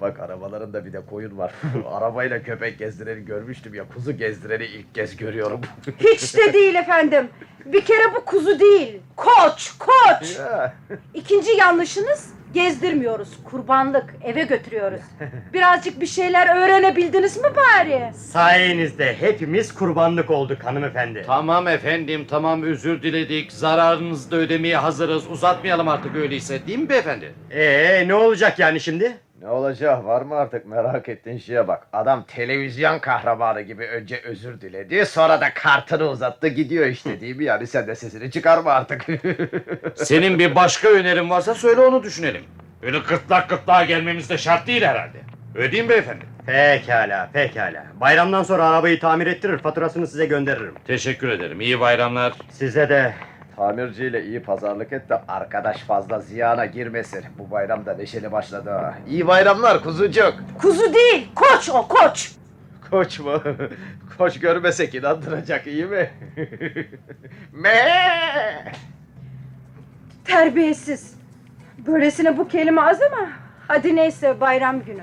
Bak 0.00 0.20
arabalarında 0.20 0.84
bir 0.84 0.92
de 0.92 1.00
koyun 1.10 1.38
var. 1.38 1.52
Arabayla 1.90 2.42
köpek 2.42 2.78
gezdireni 2.78 3.24
görmüştüm 3.24 3.74
ya 3.74 3.84
kuzu 3.94 4.12
gezdireni 4.16 4.64
ilk 4.64 4.94
kez 4.94 5.16
görüyorum. 5.16 5.60
Hiç 5.98 6.36
de 6.36 6.52
değil 6.52 6.74
efendim. 6.74 7.28
Bir 7.64 7.84
kere 7.84 8.14
bu 8.16 8.24
kuzu 8.24 8.60
değil. 8.60 9.00
Koç, 9.16 9.72
koç. 9.78 10.38
Ya, 10.38 10.74
İkinci 11.14 11.50
yanlışınız 11.50 12.33
gezdirmiyoruz. 12.54 13.28
Kurbanlık 13.44 14.14
eve 14.24 14.42
götürüyoruz. 14.42 15.00
Birazcık 15.54 16.00
bir 16.00 16.06
şeyler 16.06 16.56
öğrenebildiniz 16.56 17.36
mi 17.36 17.48
bari? 17.56 18.14
Sayenizde 18.14 19.16
hepimiz 19.20 19.74
kurbanlık 19.74 20.30
olduk 20.30 20.64
hanımefendi. 20.64 21.22
Tamam 21.26 21.68
efendim 21.68 22.26
tamam 22.30 22.62
özür 22.62 23.02
diledik. 23.02 23.52
Zararınızı 23.52 24.30
da 24.30 24.36
ödemeye 24.36 24.76
hazırız. 24.76 25.30
Uzatmayalım 25.30 25.88
artık 25.88 26.16
öyleyse 26.16 26.66
değil 26.66 26.78
mi 26.78 26.88
beyefendi? 26.88 27.32
Ee 27.50 28.04
ne 28.08 28.14
olacak 28.14 28.58
yani 28.58 28.80
şimdi? 28.80 29.12
Ne 29.42 29.48
olacak 29.48 30.04
var 30.04 30.22
mı 30.22 30.34
artık 30.34 30.66
merak 30.66 31.08
ettiğin 31.08 31.38
şeye 31.38 31.68
bak. 31.68 31.86
Adam 31.92 32.24
televizyon 32.24 32.98
kahramanı 32.98 33.60
gibi 33.60 33.86
önce 33.86 34.20
özür 34.24 34.60
diledi 34.60 35.06
sonra 35.06 35.40
da 35.40 35.54
kartını 35.54 36.08
uzattı 36.08 36.48
gidiyor 36.48 36.86
işte 36.86 37.20
değil 37.20 37.36
mi? 37.36 37.44
Yani 37.44 37.66
sen 37.66 37.86
de 37.86 37.94
sesini 37.94 38.30
çıkarma 38.30 38.72
artık. 38.72 39.06
Senin 39.94 40.38
bir 40.38 40.54
başka 40.54 40.88
önerin 40.88 41.30
varsa 41.30 41.54
söyle 41.54 41.80
onu 41.80 42.02
düşünelim. 42.02 42.44
Öyle 42.82 42.98
gırtlak 42.98 43.48
gırtlağa 43.48 43.84
gelmemiz 43.84 44.30
de 44.30 44.38
şart 44.38 44.66
değil 44.66 44.82
herhalde. 44.82 45.18
Öyle 45.54 45.72
değil 45.72 45.84
mi 45.84 45.88
beyefendi? 45.88 46.24
Pekala 46.46 47.30
pekala. 47.32 47.84
Bayramdan 48.00 48.42
sonra 48.42 48.68
arabayı 48.68 49.00
tamir 49.00 49.26
ettirir 49.26 49.58
faturasını 49.58 50.06
size 50.06 50.26
gönderirim. 50.26 50.74
Teşekkür 50.86 51.28
ederim. 51.28 51.60
İyi 51.60 51.80
bayramlar. 51.80 52.32
Size 52.50 52.88
de 52.88 53.14
Tamirciyle 53.56 54.24
iyi 54.24 54.42
pazarlık 54.42 54.92
et 54.92 55.08
de 55.10 55.20
arkadaş 55.28 55.78
fazla 55.78 56.20
ziyana 56.20 56.66
girmesin. 56.66 57.24
Bu 57.38 57.50
bayram 57.50 57.86
da 57.86 57.94
neşeli 57.94 58.32
başladı 58.32 58.70
ha. 58.70 58.94
İyi 59.08 59.26
bayramlar 59.26 59.82
kuzucuk. 59.82 60.34
Kuzu 60.60 60.94
değil, 60.94 61.28
koç 61.34 61.70
o 61.70 61.88
koç. 61.88 62.32
Koç 62.90 63.20
mu? 63.20 63.42
Koç 64.18 64.40
görmesek 64.40 64.94
inandıracak 64.94 65.66
iyi 65.66 65.86
mi? 65.86 66.10
Me! 67.52 67.84
Terbiyesiz. 70.24 71.14
Böylesine 71.86 72.38
bu 72.38 72.48
kelime 72.48 72.80
az 72.80 72.98
ama 73.02 73.28
hadi 73.68 73.96
neyse 73.96 74.40
bayram 74.40 74.82
günü. 74.84 75.02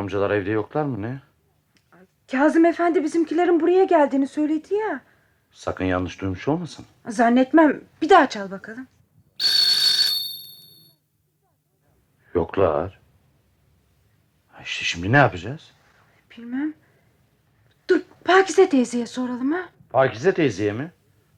Amcalar 0.00 0.30
evde 0.30 0.50
yoklar 0.50 0.84
mı 0.84 1.02
ne? 1.02 1.20
Kazım 2.30 2.64
Efendi 2.64 3.04
bizimkilerin 3.04 3.60
buraya 3.60 3.84
geldiğini 3.84 4.28
söyledi 4.28 4.74
ya. 4.74 5.00
Sakın 5.52 5.84
yanlış 5.84 6.20
duymuş 6.20 6.48
olmasın. 6.48 6.84
Zannetmem. 7.08 7.80
Bir 8.02 8.08
daha 8.08 8.28
çal 8.28 8.50
bakalım. 8.50 8.86
Yoklar. 12.34 13.00
İşte 14.62 14.84
şimdi 14.84 15.12
ne 15.12 15.16
yapacağız? 15.16 15.70
Bilmem. 16.36 16.74
Dur 17.90 18.00
Pakize 18.24 18.68
teyzeye 18.68 19.06
soralım 19.06 19.52
ha. 19.52 19.68
Pakize 19.90 20.34
teyzeye 20.34 20.72
mi? 20.72 20.92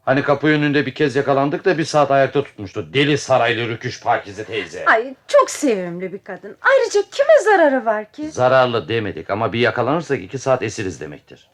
Hani 0.05 0.23
kapı 0.23 0.47
önünde 0.47 0.87
bir 0.87 0.95
kez 0.95 1.17
yakalandık 1.17 1.65
da 1.65 1.79
bir 1.79 1.85
saat 1.85 2.11
ayakta 2.11 2.45
tutmuştu. 2.45 2.95
Deli 2.95 3.19
saraylı 3.19 3.69
rüküş 3.69 4.01
Pakize 4.01 4.45
teyze. 4.45 4.85
Ay 4.87 5.15
çok 5.29 5.51
sevimli 5.51 6.12
bir 6.12 6.19
kadın. 6.19 6.57
Ayrıca 6.62 7.03
kime 7.11 7.41
zararı 7.45 7.85
var 7.85 8.12
ki? 8.12 8.31
Zararlı 8.31 8.88
demedik 8.88 9.31
ama 9.31 9.53
bir 9.53 9.59
yakalanırsak 9.59 10.21
iki 10.21 10.38
saat 10.38 10.62
esiriz 10.62 11.01
demektir. 11.01 11.51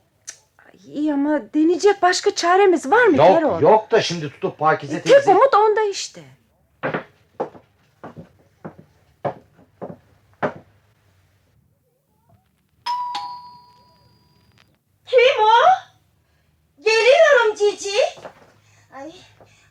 Ay, 0.59 0.95
iyi 0.95 1.13
ama 1.15 1.41
deneyecek 1.55 2.03
başka 2.03 2.35
çaremiz 2.35 2.91
var 2.91 3.05
mı 3.07 3.17
Yok 3.17 3.31
Erol? 3.39 3.61
yok 3.63 3.91
da 3.91 4.03
şimdi 4.03 4.31
tutup 4.31 4.59
Pakize 4.59 5.01
Tek 5.03 5.05
teyze... 5.13 5.31
umut 5.31 5.55
onda 5.55 5.83
işte. 5.91 6.21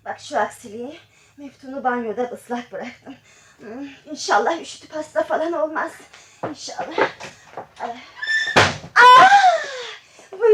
Bak 0.07 0.16
şu 0.29 0.39
aksiliği. 0.39 0.99
Meftun'u 1.37 1.83
banyoda 1.83 2.23
ıslak 2.23 2.71
bıraktım. 2.71 3.15
Hmm, 3.57 3.87
İnşallah 4.11 4.61
üşütüp 4.61 4.95
hasta 4.95 5.23
falan 5.23 5.53
olmaz. 5.53 5.91
İnşallah. 6.49 7.09
Ah. 7.79 8.16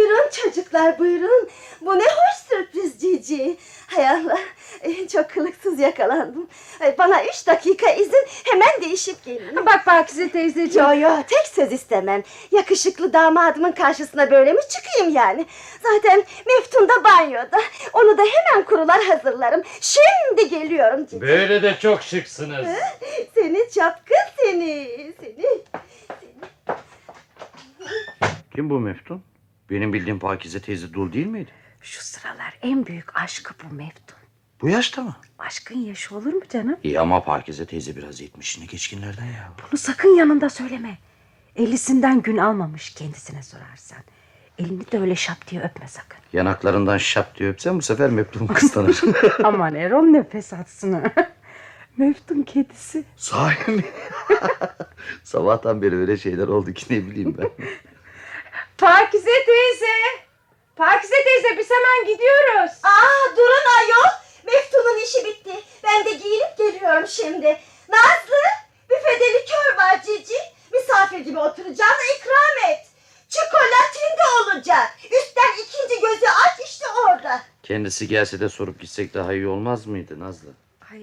Buyurun 0.04 0.30
çocuklar 0.32 1.00
buyurun. 1.00 1.50
Bu 1.82 2.00
ne 2.00 2.04
hoş 2.04 2.38
sürpriz 2.50 3.02
Cici. 3.02 3.58
Hay 3.88 4.08
Allah. 4.10 4.38
eh, 4.82 5.08
Çok 5.08 5.30
kılıksız 5.30 5.80
yakalandım. 5.80 6.48
Eh, 6.82 6.98
Bana 6.98 7.24
üç 7.26 7.48
dakika 7.48 7.89
izin 7.92 8.28
hemen 8.44 8.82
değişip 8.82 9.24
geleyim. 9.26 9.66
Bak 9.66 9.86
Pakize 9.86 10.30
teyzeciğim. 10.30 10.88
Yo 10.88 11.00
yo 11.00 11.18
tek 11.30 11.48
söz 11.48 11.72
istemem. 11.72 12.24
Yakışıklı 12.52 13.13
damadımın 13.13 13.72
karşısına 13.72 14.32
böyle 14.32 14.54
mi 14.54 14.60
çıkayım 14.70 15.13
yani? 15.16 15.46
Zaten 15.84 16.24
Meftun 16.48 16.89
da 16.89 17.04
banyoda. 17.04 17.62
Onu 17.94 18.18
da 18.18 18.22
hemen 18.24 18.66
kurular 18.66 19.04
hazırlarım. 19.04 19.63
Şimdi 19.82 20.50
geliyorum 20.50 21.06
Cici. 21.06 21.22
Böyle 21.22 21.62
de 21.63 21.76
çok 21.82 22.02
şıksınız. 22.02 22.68
Seni 23.36 23.70
çapkın 23.76 24.16
seni. 24.38 24.89
Seni. 25.22 25.46
Kim 28.56 28.70
bu 28.70 28.80
Meftun? 28.80 29.24
Benim 29.74 29.94
bildiğim 29.94 30.20
Pakize 30.20 30.60
teyze 30.60 30.94
dul 30.94 31.14
değil 31.14 31.26
miydi? 31.26 31.52
Şu 31.82 32.04
sıralar 32.04 32.58
en 32.62 32.86
büyük 32.86 33.20
aşkı 33.20 33.54
bu 33.64 33.76
Meftun. 33.76 34.18
Bu 34.62 34.70
yaşta 34.70 35.02
mı? 35.02 35.16
Aşkın 35.40 35.80
yaşı 35.80 36.16
olur 36.18 36.34
mu 36.34 36.42
canım? 36.50 36.78
İyi 36.84 37.00
ama 37.00 37.24
Pakize 37.24 37.66
teyze 37.66 37.96
biraz 37.96 38.22
yetmişini 38.22 38.68
geçkinlerden 38.68 39.26
ya. 39.26 39.52
Bunu 39.72 39.80
sakın 39.80 40.16
yanında 40.16 40.50
söyleme. 40.50 40.98
Ellisinden 41.56 42.22
gün 42.22 42.38
almamış 42.38 42.94
kendisine 42.94 43.44
sorarsan. 43.44 43.98
Elini 44.58 44.92
de 44.92 45.00
öyle 45.00 45.16
şap 45.16 45.48
diye 45.48 45.62
öpme 45.62 45.88
sakın. 45.88 46.20
Yanaklarından 46.34 46.98
şap 46.98 47.38
diye 47.40 47.50
öpsem 47.50 47.78
bu 47.78 47.82
sefer 47.82 48.10
Meftun 48.10 48.48
kıskanır. 48.48 49.02
Aman 49.44 49.76
Erol 49.76 50.04
nefes 50.04 50.54
atsın. 50.54 51.02
Meftun 51.98 52.44
kedisi. 52.44 53.04
Sahi 53.18 53.72
mi? 53.72 53.84
Sabahtan 55.24 55.82
beri 55.82 55.96
öyle 55.96 56.18
şeyler 56.18 56.48
oldu 56.48 56.74
ki 56.74 56.86
ne 56.90 57.08
bileyim 57.08 57.38
ben. 57.38 57.50
Pakize 58.78 59.46
teyze. 59.46 59.94
Pakize 60.76 61.16
teyze 61.24 61.58
biz 61.58 61.70
hemen 61.72 62.14
gidiyoruz. 62.14 62.72
Aa 62.84 63.36
durun 63.38 63.66
ayol. 63.80 64.12
Meftun'un 64.46 65.04
işi 65.04 65.26
bitti. 65.26 65.54
Ben 65.84 66.06
de 66.06 66.14
giyinip 66.14 66.58
geliyorum 66.58 67.08
şimdi. 67.08 67.48
Nazlı 67.90 68.44
büfede 68.90 69.26
likör 69.34 69.78
var 69.78 70.02
Cici. 70.06 70.36
Misafir 70.74 71.20
gibi 71.20 71.40
oturacağına 71.40 72.04
ikram 72.20 72.72
et. 72.72 72.88
Çikolatin 73.30 74.18
de 74.18 74.28
olacak. 74.44 74.92
Üstten 75.04 75.54
ikinci 75.64 76.02
gözü 76.02 76.26
aç 76.26 76.68
işte 76.70 76.86
orada. 77.06 77.42
Kendisi 77.64 78.08
gelse 78.08 78.40
de 78.40 78.50
sorup 78.50 78.80
gitsek 78.80 79.14
daha 79.14 79.34
iyi 79.34 79.48
olmaz 79.48 79.86
mıydı 79.86 80.20
Nazlı? 80.20 80.50
Ay 80.92 81.02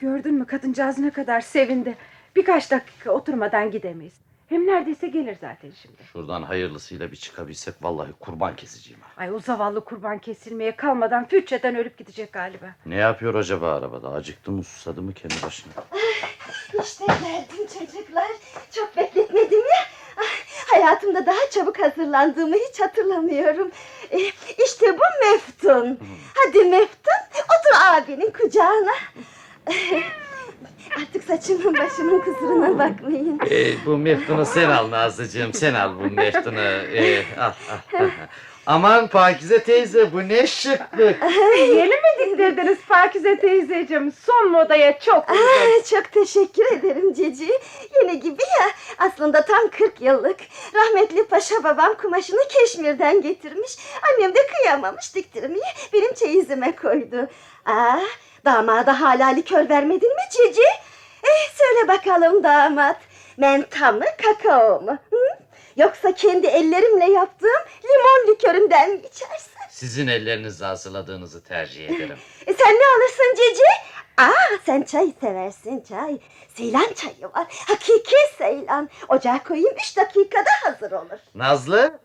gördün 0.00 0.34
mü 0.34 0.46
kadıncağız 0.46 0.98
ne 0.98 1.10
kadar 1.10 1.40
sevindi. 1.40 1.96
Birkaç 2.36 2.70
dakika 2.70 3.10
oturmadan 3.10 3.70
gidemeyiz. 3.70 4.14
Hem 4.52 4.66
neredeyse 4.66 5.06
gelir 5.08 5.36
zaten 5.40 5.70
şimdi. 5.82 5.96
Şuradan 6.12 6.42
hayırlısıyla 6.42 7.12
bir 7.12 7.16
çıkabilsek 7.16 7.74
vallahi 7.82 8.12
kurban 8.20 8.56
keseceğim. 8.56 9.00
ha. 9.02 9.08
Ay 9.22 9.32
o 9.34 9.40
zavallı 9.40 9.84
kurban 9.84 10.18
kesilmeye 10.18 10.76
kalmadan 10.76 11.28
füçeden 11.28 11.76
ölüp 11.76 11.98
gidecek 11.98 12.32
galiba. 12.32 12.66
Ne 12.86 12.94
yapıyor 12.96 13.34
acaba 13.34 13.74
arabada? 13.74 14.08
Acıktı 14.08 14.50
mı 14.50 14.64
susadı 14.64 15.02
mı 15.02 15.12
kendi 15.14 15.34
başına? 15.46 15.72
İşte 16.82 17.04
geldim 17.06 17.66
çocuklar. 17.78 18.26
Çok 18.70 18.96
bekletmedim 18.96 19.58
ya. 19.58 19.86
Ah, 20.16 20.72
Hayatımda 20.72 21.26
daha 21.26 21.50
çabuk 21.50 21.78
hazırlandığımı 21.80 22.54
hiç 22.56 22.80
hatırlamıyorum. 22.80 23.70
Eh, 24.10 24.32
İşte 24.66 24.98
bu 24.98 25.02
Meftun. 25.32 25.98
Hadi 26.34 26.64
Meftun 26.64 27.22
otur 27.44 27.76
abinin 27.92 28.30
kucağına. 28.30 28.92
Artık 31.00 31.24
saçımın 31.24 31.78
başımın 31.78 32.20
kusuruna 32.20 32.78
bakmayın. 32.78 33.40
Ee, 33.50 33.86
bu 33.86 33.98
Meftun'u 33.98 34.46
sen 34.46 34.70
al 34.70 34.90
Nazlıcığım. 34.90 35.54
Sen 35.54 35.74
al 35.74 35.92
bu 35.98 36.10
Meftun'u. 36.14 36.60
Ee, 36.60 37.24
al, 37.40 37.52
al. 38.00 38.08
Aman 38.66 39.08
Pakize 39.08 39.62
teyze 39.62 40.12
bu 40.12 40.28
ne 40.28 40.46
şıklık. 40.46 41.16
Yeni 41.58 41.88
mi 41.88 42.30
diktirdiniz 42.30 42.78
Pakize 42.88 43.38
teyzeciğim? 43.38 44.12
Son 44.12 44.50
modaya 44.50 44.98
çok 44.98 45.30
uygun. 45.30 45.82
Çok 45.90 46.12
teşekkür 46.12 46.72
ederim 46.72 47.12
Cici. 47.14 47.52
Yeni 48.02 48.20
gibi 48.20 48.42
ya. 48.60 48.66
Aslında 48.98 49.44
tam 49.44 49.68
40 49.68 50.00
yıllık. 50.00 50.36
Rahmetli 50.74 51.26
paşa 51.26 51.64
babam 51.64 51.94
kumaşını 52.02 52.40
Keşmir'den 52.48 53.22
getirmiş. 53.22 53.76
Annem 54.02 54.34
de 54.34 54.38
kıyamamış 54.46 55.14
diktirmeyi. 55.14 55.62
Benim 55.92 56.14
çeyizime 56.14 56.76
koydu. 56.76 57.28
Aa, 57.66 57.98
damada 58.44 59.00
hala 59.00 59.28
likör 59.28 59.68
vermedin 59.68 60.08
mi 60.14 60.22
Cici? 60.30 60.62
Eh, 61.24 61.50
söyle 61.54 61.88
bakalım 61.88 62.42
damat. 62.42 62.96
Menta 63.36 63.92
mı 63.92 64.04
kakao 64.22 64.80
mu? 64.80 64.98
Hı? 65.10 65.16
Yoksa 65.76 66.12
kendi 66.14 66.46
ellerimle 66.46 67.04
yaptığım 67.12 67.62
limon 67.84 68.32
liköründen 68.32 68.90
mi 68.90 68.96
içersin? 68.98 69.52
Sizin 69.70 70.06
ellerinizle 70.06 70.66
hazırladığınızı 70.66 71.44
tercih 71.44 71.86
ederim. 71.88 72.18
E, 72.46 72.52
sen 72.54 72.74
ne 72.74 72.86
alırsın 72.96 73.34
Cici? 73.36 73.62
Aa 74.18 74.58
sen 74.66 74.82
çay 74.82 75.12
seversin 75.20 75.84
çay. 75.88 76.18
Seylan 76.56 76.92
çayı 76.94 77.32
var. 77.34 77.46
Hakiki 77.68 78.16
Seylan. 78.38 78.90
Ocağa 79.08 79.40
koyayım 79.48 79.74
üç 79.76 79.96
dakikada 79.96 80.50
hazır 80.64 80.92
olur. 80.92 81.18
Nazlı 81.34 81.98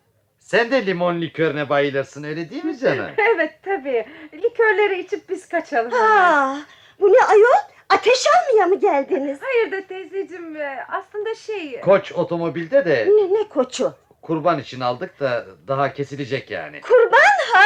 sen 0.47 0.71
de 0.71 0.85
limon 0.85 1.21
likörüne 1.21 1.69
bayılırsın 1.69 2.23
öyle 2.23 2.49
değil 2.49 2.65
mi 2.65 2.77
canım? 2.79 3.11
Evet 3.17 3.59
tabii. 3.65 4.05
Likörleri 4.33 4.99
içip 4.99 5.29
biz 5.29 5.49
kaçalım. 5.49 5.91
Ha, 5.91 6.57
bu 6.99 7.07
ne 7.13 7.25
ayol? 7.25 7.57
Ateş 7.89 8.25
almaya 8.27 8.65
mı 8.67 8.79
geldiniz? 8.79 9.39
Hayır 9.41 9.71
da 9.71 9.87
teyzeciğim 9.87 10.55
e, 10.55 10.85
aslında 10.89 11.35
şey... 11.35 11.81
Koç 11.81 12.11
otomobilde 12.11 12.85
de 12.85 13.07
Ne, 13.09 13.39
ne 13.39 13.47
koçu? 13.49 13.93
kurban 14.21 14.59
için 14.59 14.79
aldık 14.79 15.19
da 15.19 15.45
daha 15.67 15.93
kesilecek 15.93 16.51
yani. 16.51 16.81
Kurban 16.81 17.19
ha? 17.53 17.65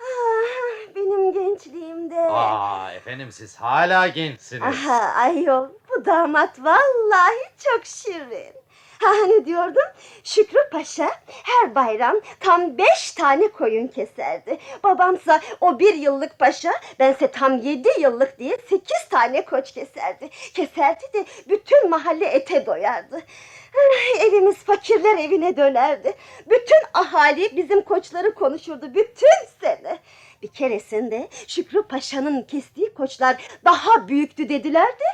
Ah, 0.00 0.94
benim 0.94 1.32
gençliğimde. 1.32 2.20
Aa 2.20 2.92
efendim 2.92 3.32
siz 3.32 3.56
hala 3.56 4.08
gençsiniz. 4.08 4.62
Aha 4.62 5.12
ayol 5.14 5.68
bu 5.90 6.04
damat 6.04 6.60
vallahi 6.64 7.50
çok 7.64 7.86
şirin. 7.86 8.65
Ha 9.00 9.26
ne 9.26 9.44
diyordum? 9.44 9.82
Şükrü 10.24 10.70
Paşa 10.72 11.10
her 11.26 11.74
bayram 11.74 12.20
tam 12.40 12.78
beş 12.78 13.12
tane 13.12 13.48
koyun 13.48 13.86
keserdi. 13.86 14.58
Babamsa 14.84 15.40
o 15.60 15.78
bir 15.78 15.94
yıllık 15.94 16.38
paşa, 16.38 16.72
bense 16.98 17.30
tam 17.30 17.58
yedi 17.58 17.88
yıllık 18.00 18.38
diye 18.38 18.56
sekiz 18.56 19.08
tane 19.10 19.44
koç 19.44 19.72
keserdi. 19.72 20.30
Keserdi 20.54 21.04
de 21.14 21.24
bütün 21.48 21.90
mahalle 21.90 22.26
ete 22.26 22.66
doyardı. 22.66 23.20
Evimiz 24.20 24.56
fakirler 24.56 25.18
evine 25.18 25.56
dönerdi. 25.56 26.14
Bütün 26.46 26.80
ahali 26.94 27.56
bizim 27.56 27.82
koçları 27.82 28.34
konuşurdu 28.34 28.94
bütün 28.94 29.60
sene. 29.60 29.98
Bir 30.42 30.48
keresinde 30.48 31.28
Şükrü 31.46 31.82
Paşa'nın 31.82 32.42
kestiği 32.42 32.94
koçlar 32.94 33.36
daha 33.64 34.08
büyüktü 34.08 34.48
dediler 34.48 34.88
de 34.88 35.04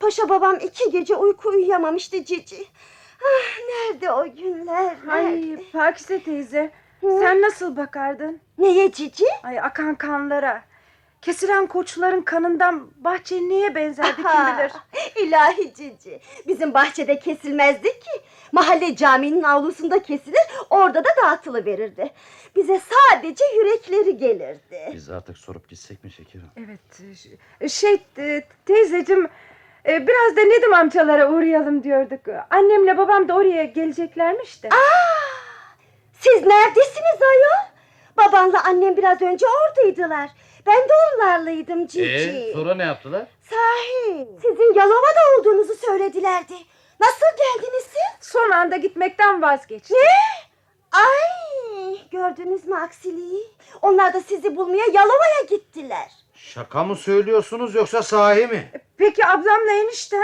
Paşa 0.00 0.28
babam 0.28 0.56
iki 0.56 0.90
gece 0.90 1.16
uyku 1.16 1.48
uyuyamamıştı 1.48 2.24
Cici. 2.24 2.66
Ah, 3.22 3.58
nerede 3.68 4.10
o 4.12 4.24
günler? 4.24 4.96
Ay 5.08 5.24
nerede? 5.24 5.62
Pakize 5.72 6.22
teyze 6.22 6.70
sen 7.02 7.42
nasıl 7.42 7.76
bakardın? 7.76 8.40
Neye 8.58 8.92
Cici? 8.92 9.24
Ay 9.42 9.60
akan 9.60 9.94
kanlara. 9.94 10.62
Kesilen 11.22 11.66
koçların 11.66 12.22
kanından 12.22 12.90
bahçe 12.96 13.36
neye 13.36 13.74
benzerdi 13.74 14.16
kim 14.16 14.26
Aha, 14.26 14.58
bilir. 14.58 14.72
İlahi 15.26 15.74
Cici. 15.74 16.20
Bizim 16.46 16.74
bahçede 16.74 17.18
kesilmezdi 17.18 17.88
ki. 17.88 18.10
Mahalle 18.52 18.96
caminin 18.96 19.42
avlusunda 19.42 20.02
kesilir, 20.02 20.40
orada 20.70 21.04
da 21.04 21.08
dağıtılı 21.22 21.64
verirdi. 21.64 22.10
Bize 22.56 22.80
sadece 22.80 23.44
yürekleri 23.56 24.16
gelirdi. 24.16 24.90
Biz 24.92 25.10
artık 25.10 25.38
sorup 25.38 25.68
gitsek 25.68 26.04
mi 26.04 26.10
şekerim? 26.10 26.46
Evet 26.56 26.80
şey 27.72 28.02
teyzeciğim 28.66 29.28
e, 29.88 30.06
biraz 30.06 30.36
da 30.36 30.40
Nedim 30.40 30.74
amcalara 30.74 31.30
uğrayalım 31.30 31.82
diyorduk. 31.82 32.20
Annemle 32.50 32.98
babam 32.98 33.28
da 33.28 33.34
oraya 33.34 33.64
geleceklermiş 33.64 34.62
de. 34.62 34.68
Siz 36.12 36.42
neredesiniz 36.46 37.22
ayol? 37.22 37.64
Babanla 38.16 38.64
annem 38.64 38.96
biraz 38.96 39.22
önce 39.22 39.46
oradaydılar. 39.46 40.30
Ben 40.66 40.76
de 40.78 40.92
onlarlaydım 41.14 41.86
Cici. 41.86 42.38
Ee, 42.48 42.52
sonra 42.52 42.74
ne 42.74 42.82
yaptılar? 42.82 43.26
Sahi, 43.50 44.28
sizin 44.42 44.74
Yalova'da 44.74 45.38
olduğunuzu 45.38 45.74
söyledilerdi. 45.74 46.54
Nasıl 47.00 47.26
geldiniz 47.36 47.84
siz? 47.84 48.28
Son 48.30 48.50
anda 48.50 48.76
gitmekten 48.76 49.42
vazgeçti. 49.42 49.94
Ne? 49.94 50.44
Ay, 50.92 51.98
gördünüz 52.10 52.64
mü 52.66 52.76
aksiliği? 52.76 53.42
Onlar 53.82 54.14
da 54.14 54.20
sizi 54.20 54.56
bulmaya 54.56 54.84
Yalova'ya 54.92 55.42
gittiler. 55.50 56.23
Şaka 56.52 56.84
mı 56.84 56.96
söylüyorsunuz 56.96 57.74
yoksa 57.74 58.02
sahi 58.02 58.46
mi? 58.46 58.70
Peki 58.96 59.26
ablamla 59.26 59.72
eniştem? 59.72 60.22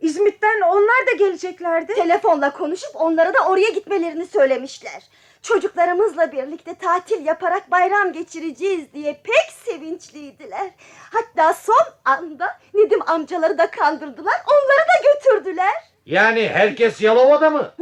İzmit'ten 0.00 0.60
onlar 0.60 1.06
da 1.06 1.12
geleceklerdi. 1.18 1.94
Telefonla 1.94 2.52
konuşup 2.52 2.90
onlara 2.94 3.34
da 3.34 3.38
oraya 3.48 3.68
gitmelerini 3.70 4.26
söylemişler. 4.26 5.02
Çocuklarımızla 5.42 6.32
birlikte 6.32 6.74
tatil 6.74 7.26
yaparak 7.26 7.70
bayram 7.70 8.12
geçireceğiz 8.12 8.92
diye 8.92 9.20
pek 9.24 9.52
sevinçliydiler. 9.64 10.70
Hatta 11.12 11.54
son 11.54 11.84
anda 12.04 12.58
Nedim 12.74 13.00
amcaları 13.06 13.58
da 13.58 13.70
kandırdılar, 13.70 14.34
onları 14.46 14.86
da 14.88 15.12
götürdüler. 15.14 15.72
Yani 16.06 16.48
herkes 16.48 17.00
Yalova'da 17.00 17.50
mı? 17.50 17.74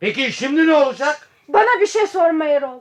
Peki 0.00 0.32
şimdi 0.32 0.66
ne 0.66 0.74
olacak? 0.74 1.28
Bana 1.48 1.80
bir 1.80 1.86
şey 1.86 2.06
sorma 2.06 2.44
Erol. 2.44 2.80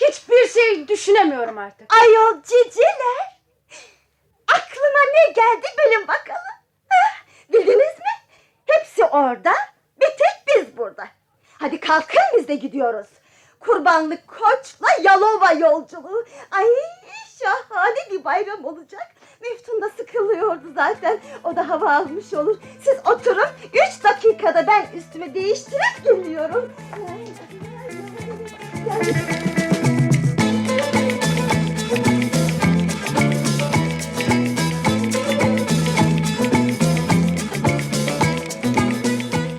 Hiçbir 0.00 0.48
şey 0.48 0.88
düşünemiyorum 0.88 1.58
artık. 1.58 1.94
Ayol 2.02 2.42
ciciler. 2.42 3.38
Aklıma 4.48 4.98
ne 5.14 5.32
geldi 5.32 5.66
bilin 5.78 6.08
bakalım. 6.08 6.58
Hah, 6.88 7.24
Bildiniz 7.52 7.76
mi? 7.98 8.14
Hepsi 8.66 9.04
orada, 9.04 9.52
bir 10.00 10.06
tek 10.06 10.56
biz 10.56 10.76
burada. 10.76 11.08
Hadi 11.58 11.80
kalkın 11.80 12.20
biz 12.36 12.48
de 12.48 12.54
gidiyoruz. 12.54 13.06
Kurbanlık 13.60 14.28
koçla 14.28 14.86
Yalova 15.02 15.52
yolculuğu. 15.52 16.24
Ay 16.50 16.66
şahane 17.42 18.10
bir 18.10 18.24
bayram 18.24 18.64
olacak. 18.64 19.12
Meftun 19.42 19.82
da 19.82 19.88
sıkılıyordu 19.90 20.72
zaten. 20.74 21.20
O 21.44 21.56
da 21.56 21.68
hava 21.68 21.94
almış 21.94 22.34
olur. 22.34 22.58
Siz 22.84 22.98
oturun. 23.06 23.48
Üç 23.72 24.04
dakikada 24.04 24.66
ben 24.66 24.86
üstümü 24.98 25.34
değiştirip 25.34 26.04
geliyorum. 26.04 26.72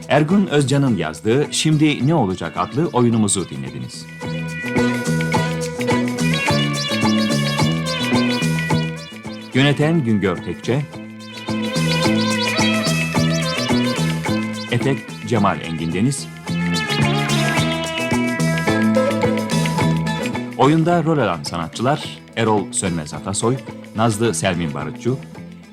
Ergun 0.09 0.47
Özcan'ın 0.47 0.97
yazdığı 0.97 1.47
Şimdi 1.51 2.07
Ne 2.07 2.15
Olacak 2.15 2.57
adlı 2.57 2.87
oyunumuzu 2.87 3.49
dinlediniz. 3.49 4.05
Yöneten 9.53 10.03
Güngör 10.03 10.37
Tekçe 10.37 10.81
Efekt 14.71 15.11
Cemal 15.27 15.61
Engin 15.61 15.93
Deniz 15.93 16.27
Oyunda 20.57 21.03
rol 21.03 21.17
alan 21.17 21.43
sanatçılar 21.43 22.19
Erol 22.35 22.71
Sönmez 22.71 23.13
Atasoy, 23.13 23.55
Nazlı 23.95 24.33
Selmin 24.33 24.73
Barutçu, 24.73 25.17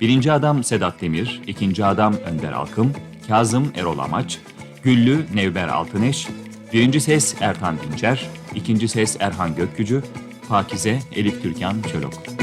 birinci 0.00 0.32
adam 0.32 0.64
Sedat 0.64 1.00
Demir, 1.00 1.42
ikinci 1.46 1.84
adam 1.84 2.14
Önder 2.14 2.52
Alkım, 2.52 2.92
Kazım 3.28 3.72
Erol 3.76 3.98
Amaç, 3.98 4.38
Güllü 4.82 5.26
Nevber 5.34 5.68
Altıneş, 5.68 6.28
birinci 6.72 7.00
ses 7.00 7.34
Ertan 7.40 7.76
Dinçer, 7.78 8.30
ikinci 8.54 8.88
ses 8.88 9.16
Erhan 9.20 9.56
Gökgücü, 9.56 10.02
Pakize 10.48 10.98
Elif 11.12 11.42
Türkan 11.42 11.82
Çölok. 11.92 12.35